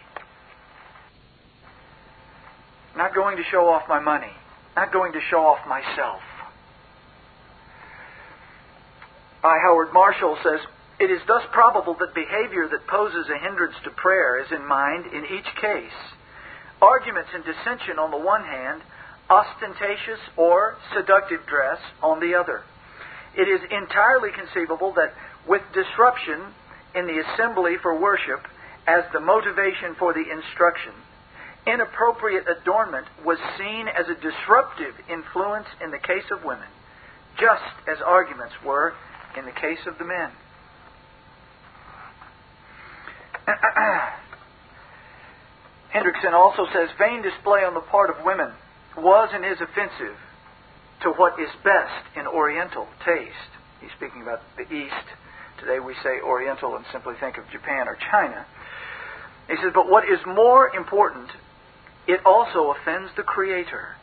[2.97, 4.33] Not going to show off my money,
[4.75, 6.23] not going to show off myself.
[9.45, 9.59] I.
[9.63, 10.61] Howard Marshall says,
[10.99, 15.07] It is thus probable that behavior that poses a hindrance to prayer is in mind
[15.13, 16.01] in each case.
[16.81, 18.83] Arguments and dissension on the one hand,
[19.29, 22.63] ostentatious or seductive dress on the other.
[23.37, 25.15] It is entirely conceivable that
[25.47, 26.53] with disruption
[26.95, 28.47] in the assembly for worship
[28.87, 30.93] as the motivation for the instruction,
[31.67, 36.69] inappropriate adornment was seen as a disruptive influence in the case of women,
[37.39, 38.95] just as arguments were
[39.37, 40.31] in the case of the men.
[45.95, 48.53] Hendriksen also says vain display on the part of women
[48.97, 50.17] was and is offensive
[51.03, 53.53] to what is best in Oriental taste.
[53.81, 55.07] He's speaking about the East
[55.61, 58.47] Today we say Oriental and simply think of Japan or China.
[59.47, 61.29] He says, but what is more important,
[62.09, 63.97] it also offends the Creator.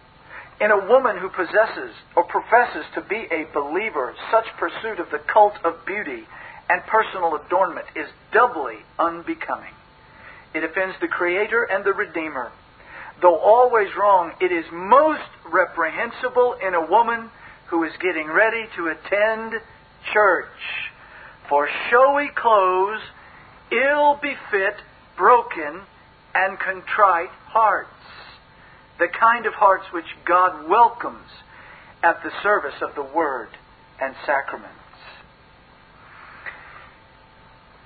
[0.62, 5.20] In a woman who possesses or professes to be a believer, such pursuit of the
[5.20, 6.28] cult of beauty
[6.70, 9.74] and personal adornment is doubly unbecoming.
[10.53, 12.51] It offends the Creator and the Redeemer.
[13.22, 17.32] Though always wrong, it is most reprehensible in a woman
[17.68, 19.53] who is getting ready to attend
[20.14, 20.45] church.
[21.49, 23.01] For showy clothes
[23.71, 24.75] ill befit
[25.17, 25.81] broken
[26.35, 27.89] and contrite hearts,
[28.99, 31.29] the kind of hearts which God welcomes
[32.03, 33.49] at the service of the Word
[34.01, 34.73] and sacraments.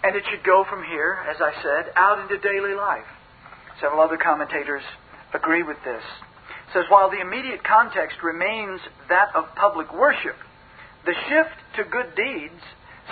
[0.03, 3.05] And it should go from here, as I said, out into daily life.
[3.79, 4.83] Several other commentators
[5.33, 6.03] agree with this.
[6.03, 10.35] It says, while the immediate context remains that of public worship,
[11.05, 12.61] the shift to good deeds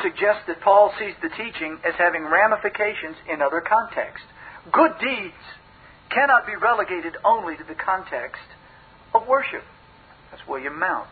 [0.02, 4.28] suggests that Paul sees the teaching as having ramifications in other contexts.
[4.72, 5.44] Good deeds
[6.10, 8.44] cannot be relegated only to the context
[9.14, 9.64] of worship.
[10.32, 11.10] That's William Mounce.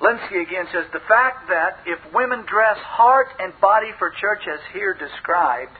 [0.00, 4.60] Lenski again says the fact that if women dress heart and body for church as
[4.72, 5.76] here described,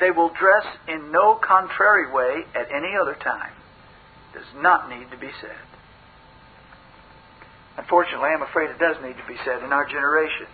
[0.00, 3.52] they will dress in no contrary way at any other time
[4.32, 5.75] does not need to be said.
[7.78, 10.46] Unfortunately, I'm afraid it does need to be said in our generation.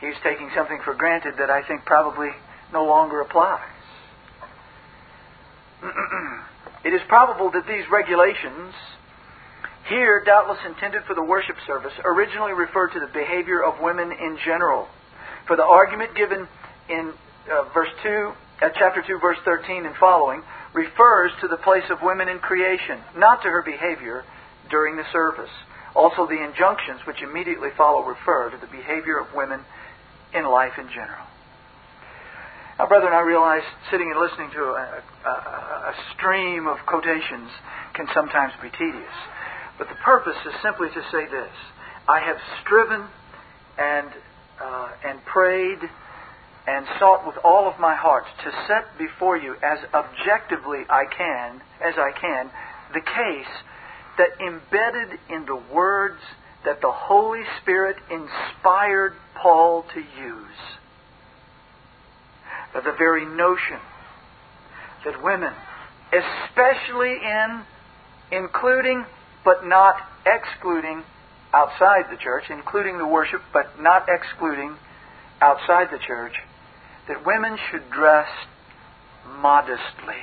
[0.00, 2.30] He's taking something for granted that I think probably
[2.72, 3.66] no longer applies.
[6.84, 8.74] it is probable that these regulations
[9.88, 14.38] here, doubtless intended for the worship service, originally referred to the behavior of women in
[14.44, 14.86] general.
[15.46, 16.46] For the argument given
[16.90, 17.12] in
[17.50, 20.42] uh, verse 2, uh, chapter 2, verse 13 and following,
[20.74, 24.24] refers to the place of women in creation, not to her behavior
[24.68, 25.50] during the service.
[25.94, 29.60] Also, the injunctions which immediately follow refer to the behavior of women
[30.34, 31.26] in life in general.
[32.78, 35.30] Now, brethren, I realize sitting and listening to a, a,
[35.90, 37.50] a stream of quotations
[37.94, 39.18] can sometimes be tedious.
[39.78, 41.50] But the purpose is simply to say this
[42.06, 43.06] I have striven
[43.78, 44.08] and,
[44.62, 45.78] uh, and prayed
[46.68, 51.62] and sought with all of my heart to set before you as objectively I can,
[51.82, 52.50] as I can,
[52.92, 53.52] the case
[54.18, 56.20] that embedded in the words
[56.64, 60.58] that the Holy Spirit inspired Paul to use,
[62.74, 63.78] the very notion
[65.04, 65.52] that women,
[66.12, 67.62] especially in
[68.30, 69.04] including
[69.44, 69.96] but not
[70.26, 71.02] excluding
[71.54, 74.76] outside the church, including the worship, but not excluding
[75.40, 76.34] outside the church,
[77.06, 78.28] that women should dress
[79.40, 80.22] modestly.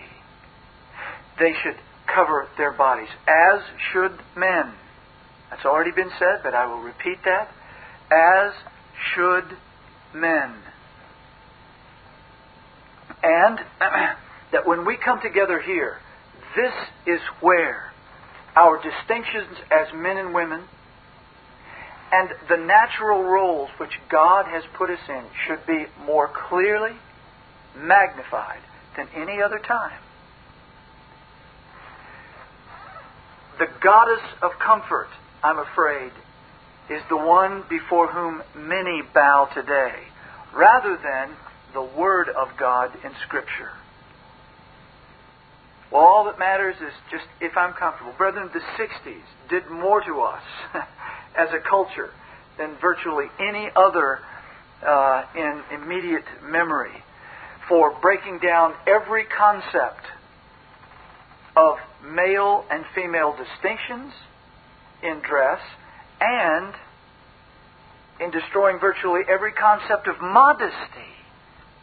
[1.40, 1.78] They should
[2.14, 4.74] cover their bodies, as should men.
[5.50, 7.52] That's already been said, but I will repeat that.
[8.12, 8.54] As
[9.14, 9.58] should
[10.14, 10.56] men.
[13.24, 13.60] And
[14.52, 16.00] that when we come together here,
[16.56, 16.74] this
[17.06, 17.92] is where
[18.56, 20.64] our distinctions as men and women,
[22.12, 26.94] and the natural roles which God has put us in should be more clearly
[27.76, 28.62] magnified
[28.96, 30.00] than any other time.
[33.58, 35.08] The goddess of comfort,
[35.42, 36.12] I'm afraid,
[36.90, 39.94] is the one before whom many bow today,
[40.54, 41.36] rather than
[41.74, 43.72] the Word of God in Scripture.
[45.90, 48.14] Well, all that matters is just if I'm comfortable.
[48.18, 50.44] Brethren, the 60s did more to us
[51.38, 52.12] as a culture
[52.58, 54.20] than virtually any other
[54.86, 56.92] uh, in immediate memory
[57.70, 60.04] for breaking down every concept
[61.56, 64.14] of male and female distinctions
[65.04, 65.60] in dress
[66.22, 66.74] and
[68.20, 71.12] in destroying virtually every concept of modesty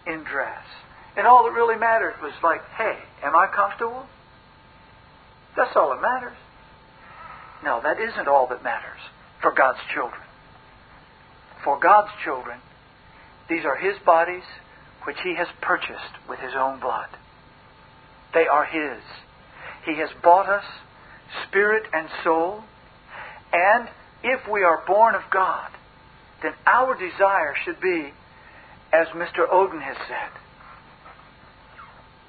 [0.07, 0.65] in dress.
[1.17, 4.07] And all that really mattered was like, hey, am I comfortable?
[5.57, 6.37] That's all that matters.
[7.63, 9.01] No, that isn't all that matters
[9.41, 10.21] for God's children.
[11.65, 12.59] For God's children,
[13.49, 14.43] these are His bodies
[15.05, 17.09] which He has purchased with His own blood.
[18.35, 19.03] They are His.
[19.85, 20.65] He has bought us,
[21.49, 22.63] spirit and soul.
[23.53, 23.89] And
[24.23, 25.71] if we are born of God,
[26.43, 28.13] then our desire should be,
[28.93, 29.49] as Mr.
[29.51, 30.31] Oden has said,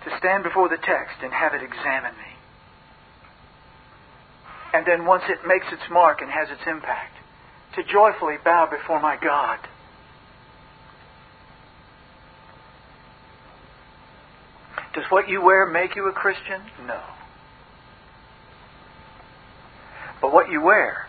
[0.06, 2.34] to stand before the text and have it examine me.
[4.74, 7.16] And then once it makes its mark and has its impact,
[7.76, 9.60] to joyfully bow before my God.
[14.94, 16.62] Does what you wear make you a Christian?
[16.86, 17.00] No.
[20.34, 21.06] What you wear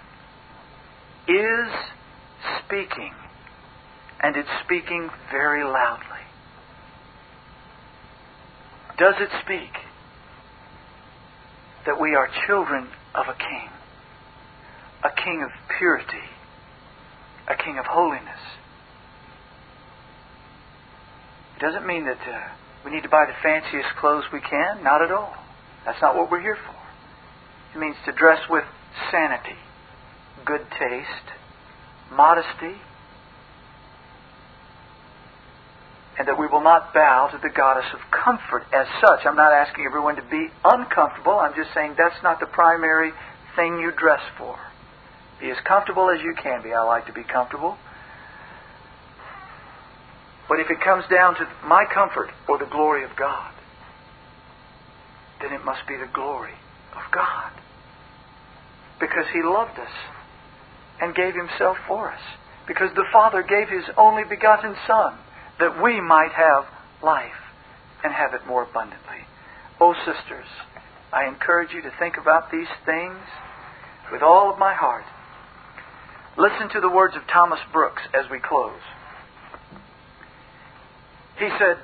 [1.27, 1.73] is
[2.63, 3.15] speaking,
[4.21, 6.21] and it's speaking very loudly.
[8.99, 9.73] Does it speak
[11.87, 13.71] that we are children of a king?
[15.03, 16.29] A king of purity,
[17.49, 18.45] a king of holiness.
[21.57, 22.53] It doesn't mean that uh,
[22.85, 24.85] We need to buy the fanciest clothes we can?
[24.85, 25.33] Not at all.
[25.87, 26.77] That's not what we're here for.
[27.75, 28.65] It means to dress with
[29.11, 29.57] sanity,
[30.45, 31.29] good taste,
[32.13, 32.77] modesty,
[36.19, 39.27] and that we will not bow to the goddess of comfort as such.
[39.27, 41.39] I'm not asking everyone to be uncomfortable.
[41.39, 43.13] I'm just saying that's not the primary
[43.57, 44.57] thing you dress for.
[45.41, 46.73] Be as comfortable as you can be.
[46.73, 47.77] I like to be comfortable.
[50.49, 53.53] But if it comes down to my comfort or the glory of God,
[55.41, 56.55] then it must be the glory
[56.95, 57.51] of God.
[59.01, 59.93] Because He loved us
[61.01, 62.21] and gave Himself for us.
[62.67, 65.19] Because the Father gave His only begotten Son
[65.59, 66.65] that we might have
[67.03, 67.33] life
[68.03, 69.27] and have it more abundantly.
[69.81, 70.47] Oh, sisters,
[71.13, 73.19] I encourage you to think about these things
[74.13, 75.05] with all of my heart.
[76.37, 78.81] Listen to the words of Thomas Brooks as we close.
[81.39, 81.79] He said,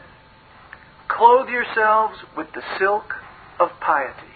[1.09, 3.15] Clothe yourselves with the silk
[3.59, 4.30] of piety,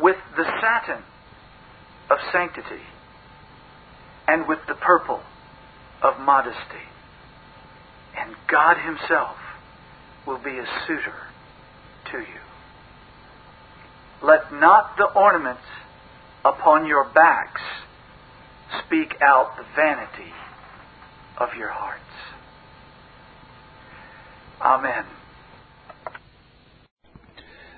[0.00, 1.02] with the satin
[2.10, 2.82] of sanctity,
[4.26, 5.20] and with the purple
[6.02, 6.88] of modesty
[8.18, 9.36] and God Himself
[10.26, 11.14] will be a suitor
[12.12, 12.40] to you.
[14.22, 15.62] Let not the ornaments
[16.44, 17.62] upon your backs
[18.84, 20.32] speak out the vanity
[21.38, 22.02] of your hearts.
[24.60, 25.04] Amen.